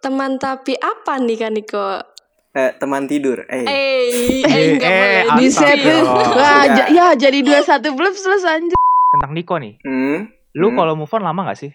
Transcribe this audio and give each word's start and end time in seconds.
Teman 0.00 0.36
tapi 0.36 0.76
apa 0.76 1.16
nih 1.16 1.36
kan 1.38 1.52
Niko? 1.52 1.88
Eh, 2.52 2.70
teman 2.76 3.04
tidur. 3.04 3.42
Eh, 3.46 3.64
Eh, 3.64 4.44
Eh, 4.44 4.64
enggak 4.72 4.90
boleh 4.90 5.18
asap 5.18 5.32
di 5.32 5.40
Bisa 5.40 5.64
Astagfirullah. 5.64 6.04
tuh. 6.04 6.30
Oh, 6.30 6.38
Wah, 6.38 6.62
ya 6.88 7.06
jadi 7.14 7.38
21 7.40 7.90
belum 7.90 8.12
selesai 8.14 8.52
anjir. 8.54 8.78
Tentang 9.10 9.32
Niko 9.32 9.54
nih. 9.56 9.74
hmm? 9.80 10.18
Lu 10.54 10.68
Hmm. 10.68 10.76
kalau 10.76 10.94
move 10.94 11.10
on 11.10 11.24
lama 11.24 11.50
gak 11.50 11.58
sih? 11.58 11.72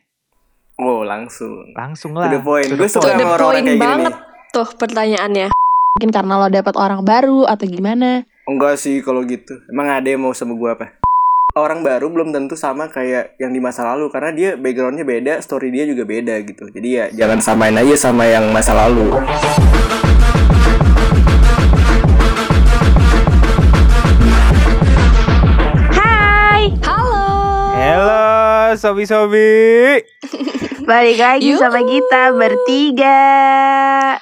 Oh, 0.78 1.04
langsung. 1.04 1.68
Langsung 1.74 2.14
To 2.14 2.22
lah. 2.22 2.30
the 2.30 2.40
point. 2.40 2.64
To 2.66 2.76
Gue 2.76 2.88
suka 2.88 3.02
To 3.02 3.08
point. 3.08 3.18
the 3.18 3.26
sama 3.26 3.36
orang-orang 3.36 3.60
kayak 3.60 3.76
gini 3.76 3.84
banget 3.84 4.14
tuh 4.50 4.68
pertanyaannya. 4.72 5.48
Mungkin 5.92 6.12
karena 6.14 6.34
lo 6.38 6.48
dapet 6.48 6.76
orang 6.76 7.02
baru 7.04 7.40
atau 7.44 7.66
gimana? 7.66 8.24
Enggak 8.46 8.78
sih 8.78 9.02
kalau 9.02 9.20
gitu. 9.24 9.60
Emang 9.68 9.90
ada 9.90 10.06
yang 10.06 10.22
mau 10.22 10.32
sama 10.32 10.54
gue 10.54 10.70
apa? 10.70 10.96
Orang 11.60 11.84
baru 11.84 12.08
belum 12.08 12.32
tentu 12.32 12.56
sama 12.56 12.88
kayak 12.88 13.36
yang 13.36 13.52
di 13.52 13.60
masa 13.60 13.84
lalu 13.84 14.08
karena 14.08 14.32
dia 14.32 14.50
backgroundnya 14.56 15.04
beda, 15.04 15.44
story 15.44 15.76
dia 15.76 15.84
juga 15.84 16.08
beda 16.08 16.40
gitu. 16.48 16.72
Jadi 16.72 16.88
ya 16.88 17.12
jangan 17.12 17.44
samain 17.44 17.76
aja 17.76 18.00
sama 18.00 18.24
yang 18.24 18.48
masa 18.56 18.72
lalu. 18.72 19.12
Hai, 25.92 26.72
Halo. 26.80 27.28
Halo, 27.76 28.24
sobi-sobi. 28.80 30.00
balik 30.88 31.20
lagi 31.20 31.54
Yuhu. 31.54 31.60
sama 31.60 31.84
kita 31.84 32.40
bertiga. 32.40 33.20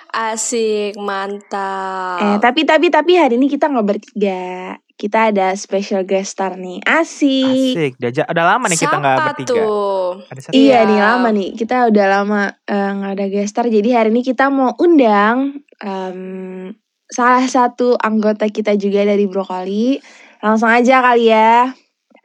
Asik, 0.09 0.97
mantap. 0.97 2.17
Eh, 2.17 2.37
tapi 2.41 2.65
tapi 2.65 2.89
tapi 2.89 3.13
hari 3.13 3.37
ini 3.37 3.45
kita 3.45 3.69
nggak 3.69 3.85
bertiga. 3.85 4.81
Kita 4.97 5.29
ada 5.29 5.53
special 5.53 6.01
guest 6.03 6.33
star 6.33 6.57
nih. 6.57 6.81
Asik. 6.81 7.93
Asik. 7.93 8.25
Udah 8.25 8.45
lama 8.47 8.65
nih 8.65 8.75
kita 8.75 8.97
nggak 8.97 9.17
bertiga. 9.23 9.53
tuh? 9.53 10.25
Ada 10.25 10.39
satu. 10.41 10.53
Iya 10.53 10.79
nih 10.83 10.99
lama 10.99 11.29
nih 11.29 11.49
kita 11.53 11.75
udah 11.87 12.05
lama 12.11 12.41
eh, 12.65 12.89
nggak 12.91 13.13
ada 13.13 13.25
guest 13.27 13.51
star 13.51 13.65
jadi 13.67 13.89
hari 13.95 14.09
ini 14.09 14.21
kita 14.21 14.49
mau 14.49 14.73
undang 14.77 15.61
em, 15.77 16.73
salah 17.05 17.45
satu 17.45 17.93
anggota 17.95 18.49
kita 18.49 18.73
juga 18.73 19.05
dari 19.05 19.23
Brokoli 19.23 20.01
langsung 20.37 20.67
aja 20.67 20.99
kali 20.99 21.29
ya 21.29 21.69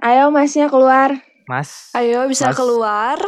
ayo 0.00 0.32
masnya 0.32 0.66
keluar 0.66 1.12
Mas. 1.44 1.92
Ayo 1.92 2.24
bisa 2.24 2.48
Mas. 2.48 2.56
keluar. 2.56 3.18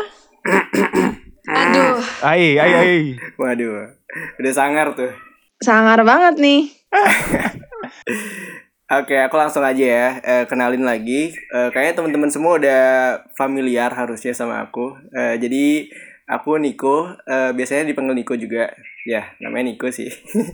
Aduh, 1.45 2.01
Ai, 2.23 2.57
ai, 2.57 2.73
ai. 2.73 3.01
Waduh, 3.35 3.93
udah 4.41 4.53
sangar 4.53 4.97
tuh. 4.97 5.13
sangar 5.61 6.01
banget 6.01 6.35
nih 6.39 6.63
Oke, 8.85 9.17
aku 9.17 9.41
langsung 9.41 9.65
aja 9.65 9.81
ya. 9.81 10.09
Eh, 10.21 10.45
kenalin 10.45 10.85
lagi. 10.85 11.33
Eh, 11.33 11.69
kayaknya 11.73 12.05
teman-teman 12.05 12.29
semua 12.29 12.61
udah 12.61 12.85
familiar 13.33 13.89
harusnya 13.89 14.37
sama 14.37 14.61
aku. 14.61 14.93
Eh, 15.17 15.41
jadi 15.41 15.89
aku 16.29 16.61
Niko. 16.61 17.17
Eh, 17.25 17.57
biasanya 17.57 17.89
dipanggil 17.89 18.13
Niko 18.13 18.37
juga. 18.37 18.69
Ya, 19.09 19.33
namanya 19.41 19.73
Niko 19.73 19.89
sih. 19.89 20.13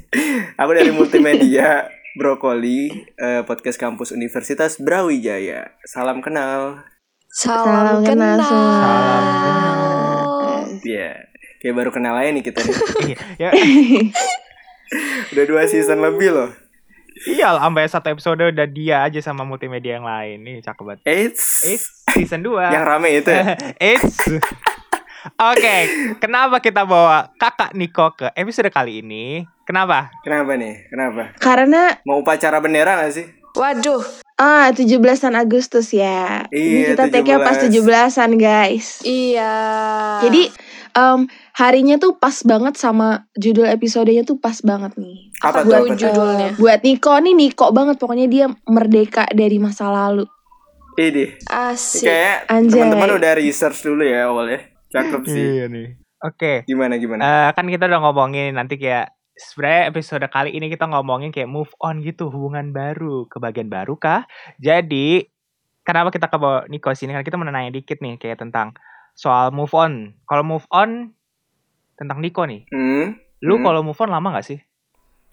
aku 0.60 0.70
dari 0.78 0.94
multimedia 0.94 1.90
Brokoli, 2.14 2.90
eh, 3.18 3.42
podcast 3.42 3.82
kampus 3.82 4.14
Universitas 4.14 4.78
Brawijaya. 4.78 5.74
Salam 5.90 6.22
kenal. 6.22 6.86
salam, 7.30 7.66
Salam 7.66 7.98
kenal. 8.06 8.38
Salam 8.42 9.24
kenal. 9.42 10.30
Ya, 10.86 11.30
kayak 11.62 11.74
baru 11.74 11.90
kenal 11.90 12.14
aja 12.14 12.30
nih 12.30 12.42
kita. 12.46 12.62
nih. 12.62 12.74
Iya, 13.10 13.18
ya, 13.38 13.50
udah 15.34 15.44
dua 15.50 15.62
season 15.66 15.98
lebih 15.98 16.30
loh. 16.30 16.69
Iya 17.26 17.56
sampai 17.58 17.84
satu 17.88 18.06
episode 18.08 18.42
udah 18.48 18.66
dia 18.68 19.04
aja 19.04 19.20
sama 19.20 19.44
multimedia 19.44 19.98
yang 20.00 20.06
lain. 20.06 20.40
Nih, 20.40 20.56
cakep 20.64 20.84
banget. 20.84 21.00
Eits, 21.04 21.44
It's 21.66 21.86
season 22.12 22.40
2. 22.44 22.72
yang 22.72 22.84
rame 22.86 23.20
itu 23.20 23.28
ya. 23.28 23.56
It's 23.96 24.16
Oke, 25.36 25.76
kenapa 26.16 26.64
kita 26.64 26.88
bawa 26.88 27.28
kakak 27.36 27.76
Niko 27.76 28.16
ke 28.16 28.32
episode 28.32 28.72
kali 28.72 29.04
ini? 29.04 29.44
Kenapa? 29.68 30.08
Kenapa 30.24 30.56
nih? 30.56 30.88
Kenapa? 30.88 31.36
karena 31.36 32.00
Mau 32.08 32.24
upacara 32.24 32.56
bendera 32.56 32.96
gak 33.04 33.12
sih? 33.12 33.26
Waduh, 33.52 34.02
ah 34.34 34.70
17-an 34.70 35.34
Agustus 35.34 35.90
ya 35.90 36.46
ini 36.48 36.86
Iya, 36.86 36.86
kita 36.92 37.04
take-nya 37.08 37.38
pas 37.38 37.56
17. 37.58 37.82
17-an 37.82 38.32
guys 38.34 39.02
iya. 39.02 39.52
jadi 40.20 40.42
em, 40.92 41.20
harinya 41.52 41.96
tuh 41.96 42.14
pas 42.14 42.34
banget 42.40 42.74
sama 42.74 43.26
judul 43.34 43.66
episodenya 43.66 44.22
tuh 44.22 44.36
pas 44.36 44.56
banget 44.60 44.94
nih 44.96 45.34
Apa 45.40 45.60
tuh? 45.60 45.84
tuh 45.84 45.98
judulnya? 45.98 46.48
Eh, 46.50 46.56
buat 46.56 46.80
Niko 46.80 47.14
nih 47.16 47.34
Niko 47.34 47.66
banget 47.70 47.96
pokoknya 47.96 48.26
dia 48.26 48.46
merdeka 48.64 49.24
dari 49.30 49.56
masa 49.56 49.88
lalu. 49.88 50.24
Ini 50.94 51.40
Asik. 51.46 52.04
kayak 52.04 52.38
teman-teman 52.48 53.16
udah 53.16 53.32
research 53.34 53.80
dulu 53.80 54.04
ya 54.04 54.28
awalnya. 54.28 54.60
Cakep 54.90 55.22
sih. 55.24 55.40
Iya 55.56 55.64
nih. 55.66 55.96
Oke, 56.20 56.68
Gimana 56.68 57.00
gimana? 57.00 57.20
eh, 57.24 57.48
kan 57.56 57.64
kita 57.64 57.88
udah 57.88 58.00
ngomongin 58.04 58.52
nanti 58.52 58.76
kayak 58.76 59.08
sebenarnya 59.40 59.88
episode 59.88 60.26
kali 60.28 60.52
ini 60.52 60.68
kita 60.68 60.84
ngomongin 60.84 61.32
kayak 61.32 61.48
move 61.48 61.72
on 61.80 62.04
gitu, 62.04 62.28
hubungan 62.28 62.70
baru, 62.70 63.24
ke 63.24 63.40
bagian 63.40 63.66
baru 63.66 63.96
kah? 63.96 64.28
Jadi 64.60 65.24
kenapa 65.80 66.12
kita 66.12 66.28
ke 66.28 66.36
bawa 66.36 66.68
Niko 66.68 66.92
sini 66.92 67.16
kan 67.16 67.24
kita 67.24 67.40
mau 67.40 67.48
nanya 67.48 67.72
dikit 67.72 67.98
nih 67.98 68.20
kayak 68.20 68.38
tentang 68.38 68.76
soal 69.12 69.48
move 69.50 69.72
on. 69.72 70.12
Kalau 70.24 70.44
move 70.44 70.68
on 70.68 71.16
tentang 71.96 72.20
Niko 72.20 72.44
nih, 72.44 72.68
Hmm? 72.68 73.16
lu 73.40 73.56
Hmm. 73.56 73.64
kalau 73.64 73.80
move 73.80 73.96
on 73.96 74.08
lama 74.08 74.36
gak 74.36 74.46
sih? 74.46 74.60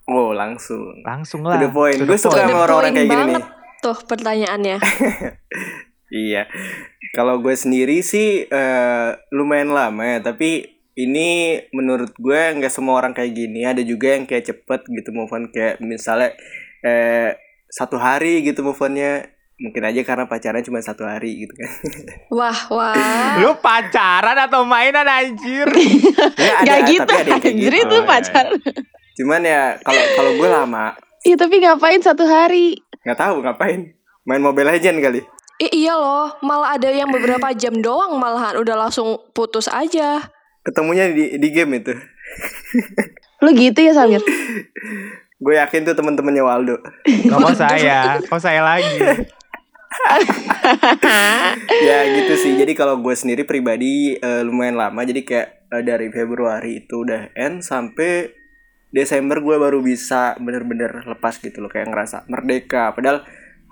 Oh 0.07 0.31
langsung. 0.31 1.03
Langsung 1.03 1.44
To 1.44 1.51
lah. 1.51 1.59
the 1.59 1.67
point. 1.67 2.00
Gue 2.00 2.16
suka 2.16 2.47
sama 2.47 2.63
orang-orang 2.63 2.96
kayak 2.96 3.07
gini 3.07 3.16
banget 3.28 3.44
nih. 3.44 3.46
tuh 3.78 3.97
pertanyaannya. 4.07 4.78
Iya. 6.07 6.47
Kalau 7.12 7.44
gue 7.44 7.51
sendiri 7.51 8.00
sih 8.00 8.47
eh, 8.47 9.09
lumayan 9.28 9.75
lama 9.75 10.07
ya, 10.07 10.23
tapi 10.23 10.77
ini 10.97 11.30
menurut 11.72 12.12
gue 12.12 12.41
nggak 12.58 12.74
semua 12.74 12.97
orang 12.97 13.13
kayak 13.13 13.31
gini. 13.31 13.62
Ada 13.62 13.81
juga 13.81 14.18
yang 14.18 14.25
kayak 14.25 14.46
cepet 14.46 14.81
gitu 14.88 15.13
move 15.13 15.30
on 15.30 15.47
kayak 15.47 15.78
misalnya 15.78 16.34
eh, 16.81 17.38
satu 17.68 17.96
hari 17.96 18.41
gitu 18.41 18.66
move 18.66 18.80
onnya. 18.80 19.30
Mungkin 19.58 19.81
aja 19.84 20.02
karena 20.03 20.25
pacaran 20.25 20.62
cuma 20.62 20.78
satu 20.80 21.02
hari 21.02 21.41
gitu 21.41 21.50
kan. 21.52 21.69
Wah, 22.38 22.59
wah. 22.69 23.41
Lu 23.41 23.58
pacaran 23.58 24.38
atau 24.40 24.62
mainan 24.62 25.06
anjir? 25.06 25.66
Ya, 26.38 26.62
Gak 26.63 26.80
gitu 26.88 27.02
tapi 27.03 27.25
ada 27.25 27.29
yang 27.31 27.41
anjir 27.44 27.72
gitu. 27.74 27.84
itu 27.84 27.96
Oh, 27.96 28.02
iya, 28.02 28.06
pacar. 28.08 28.46
Cuman 29.14 29.41
ya 29.41 29.62
kalau 29.81 30.03
kalau 30.14 30.31
gue 30.35 30.46
lama 30.47 30.85
Iya 31.19 31.35
tapi 31.35 31.58
ngapain 31.58 31.97
satu 32.00 32.24
hari? 32.24 32.78
nggak 33.02 33.18
tahu 33.18 33.41
ngapain. 33.41 33.97
Main 34.24 34.41
Mobile 34.41 34.69
Legend 34.69 34.97
kali. 35.00 35.22
I- 35.58 35.74
iya 35.75 35.94
loh, 35.94 36.38
malah 36.40 36.78
ada 36.78 36.88
yang 36.88 37.09
beberapa 37.09 37.50
jam 37.52 37.74
doang 37.75 38.14
malahan 38.14 38.58
udah 38.58 38.78
langsung 38.78 39.18
putus 39.31 39.66
aja. 39.66 40.22
Ketemunya 40.67 41.07
di 41.16 41.39
di 41.39 41.47
game 41.55 41.79
itu. 41.79 41.95
Lu 43.44 43.55
gitu 43.55 43.79
ya 43.79 43.95
Samir? 43.95 44.19
Gue 45.39 45.55
yakin 45.55 45.88
tuh 45.88 45.95
teman-temannya 45.95 46.44
Waldo. 46.44 46.75
Gak 47.07 47.39
mau 47.39 47.55
saya, 47.55 48.19
kok 48.19 48.44
saya 48.44 48.66
lagi. 48.66 49.00
ya 51.88 52.00
gitu 52.19 52.33
sih. 52.35 52.59
Jadi 52.59 52.75
kalau 52.75 53.00
gue 53.00 53.16
sendiri 53.16 53.47
pribadi 53.47 54.19
eh, 54.19 54.44
lumayan 54.44 54.75
lama. 54.75 55.07
Jadi 55.07 55.23
kayak 55.23 55.72
eh, 55.72 55.83
dari 55.88 56.11
Februari 56.11 56.84
itu 56.84 57.07
udah 57.07 57.31
end 57.38 57.63
sampai 57.63 58.35
Desember 58.91 59.39
gue 59.39 59.55
baru 59.55 59.79
bisa 59.79 60.35
bener-bener 60.41 61.05
lepas 61.05 61.38
gitu 61.39 61.63
loh 61.63 61.72
kayak 61.72 61.88
ngerasa 61.94 62.28
merdeka. 62.28 62.91
Padahal 62.91 63.23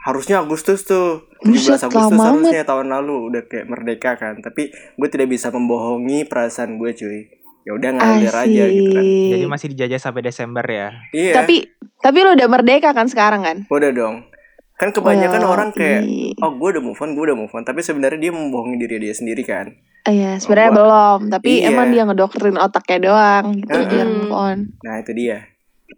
harusnya 0.06 0.46
Agustus 0.46 0.86
tuh 0.86 1.26
17 1.42 1.50
Buset, 1.50 1.82
Agustus 1.90 2.14
lama 2.14 2.24
harusnya 2.30 2.62
tahun 2.62 2.88
lalu 2.94 3.16
udah 3.34 3.42
kayak 3.50 3.66
merdeka 3.66 4.12
kan. 4.22 4.38
Tapi 4.40 4.70
gue 4.72 5.10
tidak 5.10 5.34
bisa 5.34 5.50
membohongi 5.50 6.30
perasaan 6.30 6.78
gue 6.78 6.92
cuy. 6.94 7.20
Ya 7.66 7.74
udah 7.74 7.90
ngalir 7.98 8.30
aja 8.30 8.64
gitu 8.70 8.90
kan. 8.94 9.02
Jadi 9.02 9.46
masih 9.50 9.68
dijajah 9.74 9.98
sampai 9.98 10.22
Desember 10.22 10.62
ya. 10.62 10.94
Iya. 11.10 11.34
Tapi 11.42 11.66
tapi 11.98 12.18
lu 12.22 12.38
udah 12.38 12.46
merdeka 12.46 12.94
kan 12.94 13.10
sekarang 13.10 13.42
kan? 13.42 13.66
Udah 13.66 13.90
dong. 13.90 14.30
Kan 14.76 14.92
kebanyakan 14.94 15.42
Well, 15.42 15.52
orang 15.56 15.70
kayak 15.72 16.04
iya. 16.06 16.36
oh 16.44 16.52
gue 16.54 16.70
udah 16.76 16.84
move 16.84 17.00
on, 17.00 17.16
gue 17.16 17.24
udah 17.32 17.38
move 17.40 17.54
on, 17.56 17.64
tapi 17.64 17.80
sebenarnya 17.80 18.20
dia 18.20 18.32
membohongi 18.36 18.76
diri 18.76 19.08
dia 19.08 19.16
sendiri 19.16 19.42
kan. 19.48 19.72
Oh, 20.06 20.12
Iya, 20.12 20.38
sebenarnya 20.38 20.70
Wah. 20.70 20.78
belum, 20.78 21.20
tapi 21.32 21.64
Iya. 21.64 21.72
emang 21.74 21.88
dia 21.96 22.04
ngedoktrin 22.06 22.60
otaknya 22.60 23.00
doang 23.10 23.46
gitu 23.56 23.72
Heeh. 23.72 23.88
biar 23.90 24.08
move 24.12 24.36
on. 24.36 24.58
Nah 24.84 24.96
itu 25.00 25.12
dia. 25.16 25.55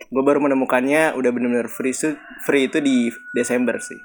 Gue 0.08 0.22
baru 0.22 0.40
menemukannya 0.40 1.14
udah 1.14 1.30
bener-bener 1.30 1.68
free 1.68 1.92
su- 1.92 2.16
free 2.40 2.66
itu 2.66 2.80
di 2.80 3.08
Desember 3.32 3.78
sih 3.78 3.98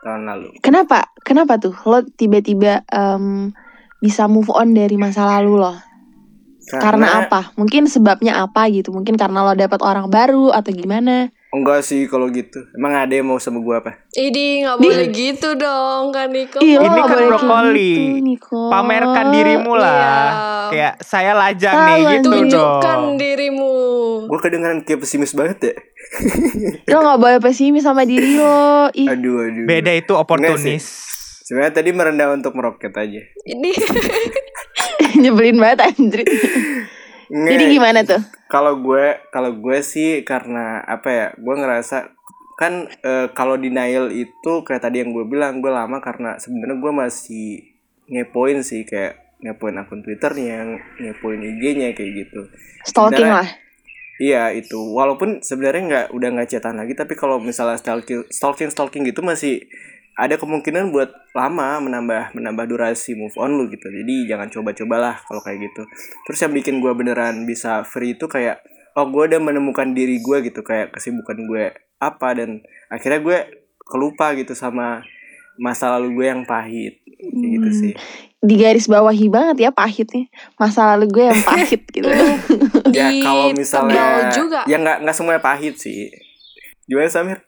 tahun 0.00 0.24
lalu. 0.24 0.56
Kenapa? 0.58 1.12
Kenapa 1.20 1.56
tuh 1.56 1.76
lo 1.84 2.00
tiba-tiba 2.06 2.84
em, 2.86 3.52
bisa 3.98 4.24
move 4.24 4.48
on 4.48 4.72
dari 4.72 4.96
masa 4.96 5.28
lalu 5.28 5.58
lo? 5.58 5.74
Karena, 6.70 7.26
apa? 7.26 7.50
Mungkin 7.54 7.84
sebabnya 7.84 8.38
apa 8.38 8.70
gitu? 8.70 8.94
Mungkin 8.94 9.18
karena 9.18 9.42
lo 9.42 9.52
dapet 9.52 9.82
orang 9.82 10.06
baru 10.06 10.54
atau 10.54 10.70
gimana? 10.70 11.34
Enggak 11.50 11.82
sih 11.82 12.06
kalau 12.06 12.30
gitu. 12.30 12.62
Emang 12.72 12.94
ada 12.94 13.10
yang 13.10 13.26
mau 13.26 13.42
sama 13.42 13.58
gue 13.58 13.74
apa? 13.74 14.06
Ini 14.14 14.62
nggak 14.62 14.78
boleh 14.78 15.06
gitu 15.10 15.58
dong 15.58 16.14
kan 16.14 16.30
Niko. 16.30 16.62
Iya, 16.62 16.78
Ini 16.78 17.00
kan 17.02 17.18
brokoli. 17.26 17.90
gitu, 17.90 18.22
Niko. 18.22 18.62
Pamerkan 18.70 19.26
dirimu 19.34 19.72
lah. 19.74 19.90
Iya. 19.90 20.70
Kayak 20.70 20.94
saya 21.02 21.32
lajang 21.34 21.74
Tahu, 21.74 21.86
nih 21.90 22.00
gitu 22.14 22.28
Tunjukkan 22.30 22.98
dong. 23.02 23.18
dirimu. 23.18 23.69
Gue 24.30 24.38
kedengeran 24.38 24.80
kayak 24.80 25.02
pesimis 25.02 25.34
banget 25.34 25.58
ya. 25.60 25.74
Lo 26.92 27.02
gak 27.02 27.18
boleh 27.18 27.38
pesimis 27.40 27.82
sama 27.82 28.06
diri 28.06 28.38
lo. 28.38 28.86
Ih, 28.92 29.10
Aduh 29.10 29.42
aduh. 29.42 29.66
Beda 29.66 29.90
itu 29.90 30.14
oportunis. 30.14 30.86
Sebenarnya 31.42 31.74
tadi 31.74 31.90
merendah 31.90 32.30
untuk 32.30 32.54
meroket 32.54 32.94
aja. 32.94 33.18
Ini 33.42 33.70
nyebelin 35.20 35.58
banget 35.58 35.78
anjir. 35.84 36.22
Nge- 37.26 37.50
Jadi 37.52 37.64
gimana 37.68 38.00
tuh? 38.02 38.22
kalau 38.46 38.74
gue 38.76 39.04
kalau 39.30 39.54
gue 39.54 39.78
sih 39.80 40.22
karena 40.22 40.82
apa 40.82 41.08
ya 41.08 41.26
gue 41.32 41.54
ngerasa 41.54 42.10
kan 42.56 42.72
eh, 42.90 43.30
kalau 43.30 43.54
denial 43.54 44.10
itu 44.10 44.52
kayak 44.60 44.82
tadi 44.82 44.98
yang 44.98 45.10
gue 45.10 45.22
bilang 45.24 45.58
gue 45.58 45.70
lama 45.70 45.98
karena 45.98 46.34
sebenarnya 46.36 46.76
gue 46.76 46.92
masih 46.92 47.62
ngepoin 48.06 48.60
sih 48.60 48.82
kayak 48.82 49.38
ngepoin 49.40 49.78
akun 49.78 50.02
twitternya 50.02 50.66
ngepoin 50.98 51.38
ig-nya 51.38 51.94
kayak 51.94 52.12
gitu 52.20 52.50
Stalking 52.82 53.30
lah. 53.30 53.46
Iya 54.20 54.52
itu. 54.52 54.76
Walaupun 54.76 55.40
sebenarnya 55.40 55.82
nggak 55.88 56.06
udah 56.12 56.28
nggak 56.36 56.48
chatan 56.52 56.76
lagi 56.76 56.92
tapi 56.92 57.16
kalau 57.16 57.40
misalnya 57.40 57.80
stalking 57.80 58.28
stalking 58.28 58.68
stalking 58.68 59.02
gitu 59.08 59.24
masih 59.24 59.64
ada 60.20 60.36
kemungkinan 60.36 60.92
buat 60.92 61.08
lama 61.32 61.80
menambah 61.80 62.36
menambah 62.36 62.64
durasi 62.68 63.16
move 63.16 63.34
on 63.40 63.56
lu 63.56 63.72
gitu. 63.72 63.88
Jadi 63.88 64.28
jangan 64.28 64.52
coba-cobalah 64.52 65.24
kalau 65.24 65.40
kayak 65.40 65.72
gitu. 65.72 65.82
Terus 66.28 66.38
yang 66.44 66.52
bikin 66.52 66.84
gue 66.84 66.92
beneran 66.92 67.48
bisa 67.48 67.80
free 67.88 68.14
itu 68.14 68.28
kayak 68.28 68.60
oh 69.00 69.08
gue 69.08 69.32
udah 69.32 69.40
menemukan 69.40 69.96
diri 69.96 70.20
gue 70.20 70.44
gitu 70.44 70.60
kayak 70.60 70.92
kesibukan 70.92 71.48
gue 71.48 71.72
apa 72.00 72.28
dan 72.36 72.60
akhirnya 72.92 73.20
gue 73.24 73.38
kelupa 73.88 74.36
gitu 74.36 74.52
sama 74.52 75.02
masa 75.56 75.96
lalu 75.96 76.14
gue 76.14 76.26
yang 76.28 76.42
pahit 76.42 77.00
kayak 77.02 77.50
gitu 77.52 77.66
Hmm. 77.66 77.80
sih 77.80 77.92
Di 78.40 78.56
garis 78.56 78.86
bawahi 78.86 79.28
banget 79.28 79.56
ya 79.58 79.70
pahitnya. 79.70 80.24
Masa 80.56 80.96
lalu 80.96 81.06
gue 81.10 81.24
yang 81.26 81.40
pahit 81.42 81.82
gitu. 81.92 82.08
ya 82.88 83.12
Di 83.12 83.20
kalau 83.20 83.52
misalnya 83.52 84.32
juga. 84.32 84.64
ya 84.64 84.76
nggak 84.76 85.04
nggak 85.04 85.12
semuanya 85.12 85.40
pahit 85.40 85.76
sih 85.76 86.08
gimana 86.82 87.06
Samir 87.06 87.38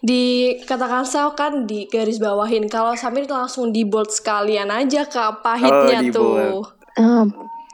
Di 0.00 0.22
katakan 0.64 1.04
saya 1.04 1.28
kan 1.30 1.64
di 1.64 1.84
garis 1.86 2.16
bawahin. 2.16 2.66
Kalau 2.66 2.96
Samir 2.96 3.28
langsung 3.28 3.68
di 3.68 3.84
bold 3.84 4.08
sekalian 4.08 4.66
aja 4.66 5.04
ke 5.04 5.20
Oh, 5.20 5.38
pahitnya 5.38 5.98
di 6.00 6.08
tuh. 6.08 6.64
Eh, 6.96 7.24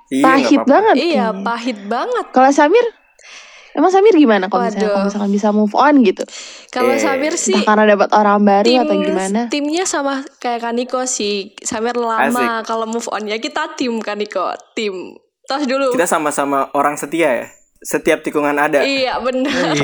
Iya, 0.08 0.22
pahit 0.22 0.60
apa-apa. 0.60 0.70
banget. 0.72 0.94
Iya, 1.00 1.26
pahit 1.40 1.78
banget. 1.86 2.24
Kalau 2.30 2.50
Samir, 2.50 2.86
emang 3.76 3.90
Samir 3.90 4.16
gimana 4.16 4.48
kalau 4.48 4.64
misalnya, 4.64 4.88
kalau 4.88 5.04
misalkan 5.04 5.30
bisa 5.30 5.48
move 5.50 5.70
on 5.72 6.00
gitu? 6.00 6.24
Kalau 6.68 6.90
Eh, 6.90 6.98
Samir 6.98 7.36
sih 7.36 7.52
Entah 7.54 7.76
karena 7.76 7.84
dapat 7.92 8.08
orang 8.10 8.38
baru 8.40 8.64
tim 8.64 8.80
atau 8.80 8.96
gimana? 8.98 9.40
timnya 9.46 9.84
sama 9.84 10.24
kayak 10.36 10.64
Kaniko 10.64 11.04
sih. 11.04 11.52
Samir 11.60 11.94
lama 11.94 12.64
kalau 12.64 12.88
move 12.88 13.06
on 13.08 13.28
ya 13.28 13.36
kita 13.36 13.76
tim 13.76 14.00
Kaniko, 14.00 14.50
tim. 14.72 15.14
Tas 15.44 15.62
dulu. 15.62 15.94
kita 15.94 16.04
sama-sama 16.04 16.72
orang 16.72 16.96
setia 16.96 17.30
ya 17.36 17.46
setiap 17.78 18.18
tikungan 18.18 18.56
ada 18.56 18.82
Iya, 18.82 19.20
benar. 19.20 19.76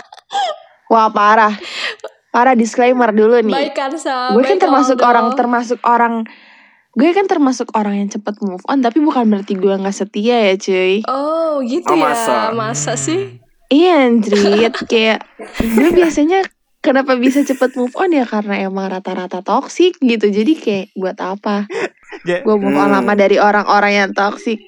Wah 0.88 1.08
parah, 1.10 1.52
parah 2.30 2.54
disclaimer 2.54 3.10
dulu 3.10 3.40
nih. 3.40 3.52
Baik 3.52 3.74
kan, 3.74 3.90
gue 4.30 4.42
kan 4.42 4.56
termasuk 4.56 5.00
orang 5.00 5.32
termasuk 5.34 5.80
orang 5.82 6.24
gue 6.94 7.10
kan 7.10 7.26
termasuk 7.26 7.70
orang 7.72 7.98
yang 7.98 8.08
cepet 8.08 8.38
move 8.40 8.62
on 8.64 8.78
tapi 8.78 8.98
bukan 8.98 9.26
berarti 9.26 9.54
gue 9.54 9.72
nggak 9.72 9.92
setia 9.92 10.36
ya 10.44 10.54
cuy 10.54 11.02
Oh, 11.04 11.58
gitu 11.60 11.88
Oh, 11.88 11.96
ya. 11.96 12.02
masa? 12.04 12.36
Masa 12.50 12.92
sih? 12.94 13.42
iya 13.66 14.04
anjrit 14.04 14.70
kayak 14.84 15.24
gue 15.58 15.88
biasanya 15.90 16.46
kenapa 16.78 17.16
bisa 17.16 17.40
cepet 17.40 17.74
move 17.74 17.90
on 17.94 18.10
ya 18.10 18.22
karena 18.22 18.60
emang 18.60 18.86
rata-rata 18.86 19.40
toksik 19.40 19.98
gitu 19.98 20.28
jadi 20.28 20.52
kayak 20.54 20.86
buat 20.94 21.16
apa 21.16 21.66
gue 22.22 22.54
move 22.54 22.76
on 22.76 22.86
Hmm. 22.86 22.94
lama 22.94 23.12
dari 23.14 23.36
orang-orang 23.36 23.92
yang 23.96 24.10
toksik 24.12 24.60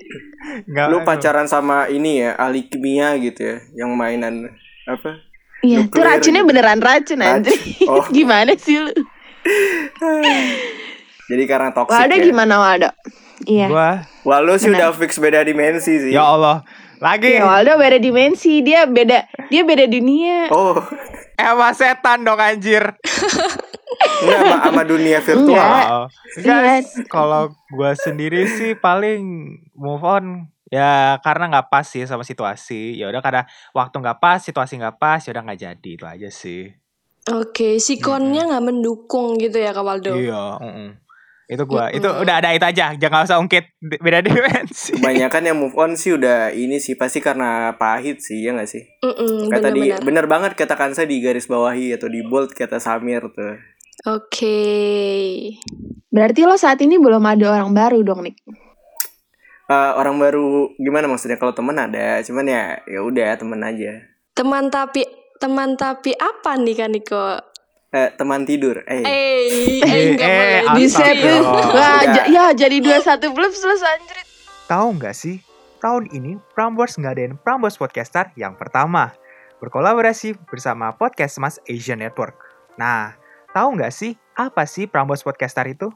Nggak- 0.66 0.88
lu 0.88 0.98
pacaran 1.02 1.44
sama 1.44 1.86
ini 1.86 2.20
ya 2.20 2.34
ahli 2.34 2.64
kimia 2.64 3.14
gitu 3.16 3.40
ya 3.44 3.56
yang 3.76 3.92
mainan 3.92 4.50
apa 4.84 5.22
iya 5.60 5.84
itu 5.84 5.94
racunnya 5.94 6.40
gitu. 6.40 6.48
beneran 6.48 6.80
racun 6.80 7.20
anjir 7.20 7.52
Racun. 7.52 7.86
Oh. 7.86 8.04
gimana 8.16 8.56
sih 8.56 8.80
lu 8.80 8.90
jadi 11.26 11.42
karena 11.46 11.68
toxic 11.74 11.94
Waldo 11.94 12.14
ya 12.14 12.22
gimana 12.22 12.54
Waldo 12.58 12.90
iya 13.46 13.66
Gua, 13.68 13.90
wah 14.26 14.38
lu 14.40 14.56
sih 14.56 14.70
Benar. 14.72 14.90
udah 14.90 14.90
fix 14.96 15.18
beda 15.20 15.44
dimensi 15.44 15.92
sih 16.00 16.10
ya 16.14 16.24
Allah. 16.24 16.64
Lagi. 16.96 17.36
Ya, 17.36 17.44
Waldo 17.44 17.76
beda 17.76 18.00
dimensi 18.00 18.64
dia 18.64 18.88
beda 18.88 19.28
dia 19.52 19.62
beda 19.68 19.84
dunia 19.84 20.48
oh 20.48 20.80
Emang 21.36 21.76
setan 21.76 22.24
dong 22.24 22.40
anjir. 22.40 22.96
enggak 24.24 24.40
sama, 24.40 24.56
sama 24.64 24.82
dunia 24.88 25.20
virtual. 25.20 25.68
Oh. 25.84 26.06
Iya. 26.40 26.56
Guys, 26.80 26.88
kalau 27.12 27.52
gua 27.72 27.92
sendiri 27.92 28.48
sih 28.48 28.72
paling 28.72 29.20
move 29.76 30.00
on 30.00 30.48
ya 30.72 31.20
karena 31.20 31.52
nggak 31.52 31.68
pas 31.68 31.84
sih 31.84 32.08
sama 32.08 32.24
situasi. 32.24 32.96
Ya 32.96 33.12
udah 33.12 33.20
karena 33.20 33.44
waktu 33.76 33.96
nggak 34.00 34.18
pas, 34.20 34.40
situasi 34.40 34.80
nggak 34.80 34.96
pas, 34.96 35.20
ya 35.20 35.36
udah 35.36 35.44
nggak 35.44 35.60
jadi 35.60 35.90
itu 35.92 36.04
aja 36.08 36.28
sih. 36.32 36.72
Oke, 37.28 37.82
sikonnya 37.82 38.48
nggak 38.48 38.64
mendukung 38.64 39.36
gitu 39.36 39.58
ya, 39.60 39.74
Kak 39.74 39.84
Waldo? 39.84 40.14
Iya, 40.14 40.62
mm-mm. 40.62 40.90
Itu 41.46 41.62
gua, 41.62 41.88
itu 41.88 42.02
udah 42.02 42.42
ada 42.42 42.50
itu 42.50 42.62
aja. 42.62 42.90
Jangan 42.92 43.22
usah 43.22 43.38
ungkit 43.38 43.70
di- 43.78 43.96
beda 43.96 44.18
dimensi. 44.26 44.92
kebanyakan 44.92 45.42
yang 45.44 45.56
move 45.56 45.74
on 45.74 45.94
sih 45.94 46.10
udah 46.12 46.50
ini 46.50 46.76
sih 46.76 46.94
pasti 46.94 47.18
karena 47.18 47.70
pahit 47.72 48.18
sih 48.18 48.40
ya 48.40 48.50
nggak 48.50 48.66
sih 48.66 48.82
Mm-mm, 49.00 49.46
kayak 49.48 49.62
tadi 49.62 49.80
benar-benar. 49.86 50.02
bener 50.02 50.26
banget 50.26 50.52
katakan 50.54 50.90
saya 50.90 51.06
di 51.06 51.18
garis 51.18 51.46
bawahi 51.46 51.92
atau 51.92 52.06
di 52.06 52.20
bold 52.20 52.50
kata 52.50 52.76
Samir 52.76 53.22
tuh 53.28 53.54
Oke. 54.06 54.58
berarti 56.08 56.40
lo 56.42 56.54
saat 56.54 56.78
ini 56.78 56.96
belum 56.96 57.22
ada 57.22 57.46
orang 57.52 57.70
baru 57.72 58.02
dong 58.02 58.22
Nick 58.22 58.42
Eh, 59.66 59.92
orang 59.92 60.14
baru 60.16 60.46
gimana 60.76 61.06
maksudnya 61.06 61.34
kalau 61.34 61.50
temen 61.50 61.74
ada 61.74 62.18
cuman 62.20 62.42
ya 62.44 62.62
ya 62.84 63.00
udah 63.00 63.34
temen 63.34 63.58
aja 63.60 63.98
Teman 64.32 64.66
tapi 64.68 65.02
teman 65.36 65.74
tapi 65.74 66.10
apa 66.12 66.54
nih 66.54 66.74
Kak 66.76 66.86
Niko? 66.88 67.26
Eh, 67.96 68.12
teman 68.12 68.44
tidur 68.44 68.84
eh 68.84 69.00
Eh, 69.00 69.40
eh 69.80 69.80
Eh, 69.80 70.60
eh, 70.60 70.60
di. 70.68 70.84
Wah, 71.72 72.02
ja- 72.06 72.28
ya 72.28 72.44
jadi 72.52 72.76
dua 72.78 73.00
satu 73.00 73.32
belum 73.32 73.48
selesai 73.48 73.88
anjrit. 73.96 74.26
Tahu 74.66 74.88
nggak 74.94 75.14
sih, 75.14 75.40
tahun 75.78 76.10
ini 76.10 76.36
Prambors 76.52 76.94
ngadain 76.94 77.38
Prambors 77.38 77.74
Podcaster 77.74 78.28
yang 78.34 78.52
pertama. 78.52 79.16
Berkolaborasi 79.56 80.36
bersama 80.44 80.92
Podcast 80.92 81.38
Mas 81.38 81.56
Asian 81.64 81.96
Network. 81.96 82.36
Nah, 82.76 83.16
tahu 83.50 83.72
nggak 83.72 83.88
sih 83.88 84.12
apa 84.34 84.68
sih 84.68 84.84
Prambors 84.84 85.24
Podcaster 85.24 85.64
itu? 85.64 85.88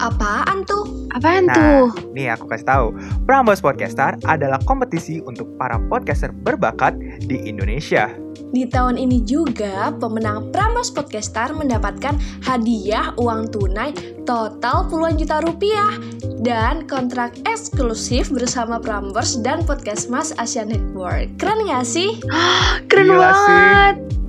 Apaan 0.00 0.64
tuh? 0.64 0.88
Apaan 1.12 1.44
Nah, 1.44 1.52
tuh? 1.52 1.84
nih 2.16 2.32
aku 2.32 2.48
kasih 2.48 2.64
tahu. 2.64 2.86
Prambors 3.28 3.60
Podcaster 3.60 4.16
adalah 4.24 4.56
kompetisi 4.64 5.20
untuk 5.20 5.44
para 5.60 5.76
podcaster 5.92 6.32
berbakat 6.32 6.96
di 7.20 7.36
Indonesia. 7.44 8.08
Di 8.50 8.64
tahun 8.66 8.96
ini 8.96 9.22
juga 9.22 9.92
pemenang 9.94 10.48
Prambors 10.50 10.88
Podcaster 10.88 11.52
mendapatkan 11.52 12.16
hadiah 12.40 13.12
uang 13.20 13.52
tunai 13.52 13.92
total 14.24 14.88
puluhan 14.88 15.20
juta 15.20 15.44
rupiah 15.44 15.92
dan 16.40 16.88
kontrak 16.88 17.36
eksklusif 17.44 18.32
bersama 18.32 18.80
Prambors 18.80 19.36
dan 19.44 19.62
Podcast 19.62 20.08
Mas 20.08 20.32
Asia 20.34 20.64
Network. 20.64 21.36
Keren 21.36 21.68
gak 21.68 21.84
sih? 21.84 22.16
Keren 22.88 23.12
Gila 23.12 23.30
sih. 23.30 24.19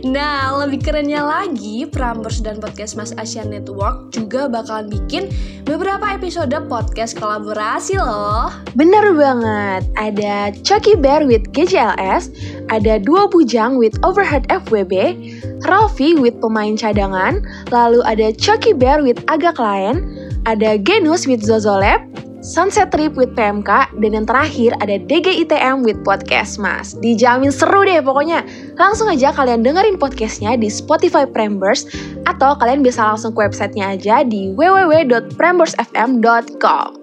Nah, 0.00 0.56
lebih 0.56 0.80
kerennya 0.80 1.20
lagi, 1.20 1.84
Prambors 1.84 2.40
dan 2.40 2.56
Podcast 2.56 2.96
Mas 2.96 3.12
Asia 3.20 3.44
Network 3.44 4.08
juga 4.16 4.48
bakalan 4.48 4.88
bikin 4.88 5.28
beberapa 5.68 6.16
episode 6.16 6.56
podcast 6.72 7.20
kolaborasi 7.20 8.00
loh. 8.00 8.48
Bener 8.72 9.12
banget. 9.12 9.84
Ada 10.00 10.56
Chucky 10.64 10.96
Bear 10.96 11.28
with 11.28 11.52
GJLS, 11.52 12.32
ada 12.72 12.96
Dua 12.96 13.28
Bujang 13.28 13.76
with 13.76 13.92
Overhead 14.00 14.48
FWB, 14.48 15.20
Ralphie 15.68 16.16
with 16.16 16.40
pemain 16.40 16.80
cadangan, 16.80 17.44
lalu 17.68 18.00
ada 18.08 18.32
Chucky 18.32 18.72
Bear 18.72 19.04
with 19.04 19.20
Agak 19.28 19.60
Lain, 19.60 20.00
ada 20.48 20.80
Genus 20.80 21.28
with 21.28 21.44
Zozolab, 21.44 22.00
Sunset 22.40 22.88
Trip 22.88 23.12
with 23.20 23.36
PMK, 23.36 24.00
dan 24.00 24.16
yang 24.16 24.24
terakhir 24.24 24.72
ada 24.80 24.96
DGITM 24.96 25.84
with 25.84 26.00
Podcast 26.00 26.56
Mas. 26.56 26.96
Dijamin 26.96 27.52
seru 27.52 27.84
deh 27.84 28.00
pokoknya. 28.00 28.40
Langsung 28.80 29.12
aja 29.12 29.28
kalian 29.28 29.60
dengerin 29.60 30.00
podcastnya 30.00 30.56
di 30.56 30.72
Spotify 30.72 31.28
Prambors 31.28 31.84
atau 32.24 32.56
kalian 32.56 32.80
bisa 32.80 33.04
langsung 33.04 33.36
ke 33.36 33.44
websitenya 33.44 33.92
aja 33.92 34.24
di 34.24 34.56
www.pramborsfm.com. 34.56 36.96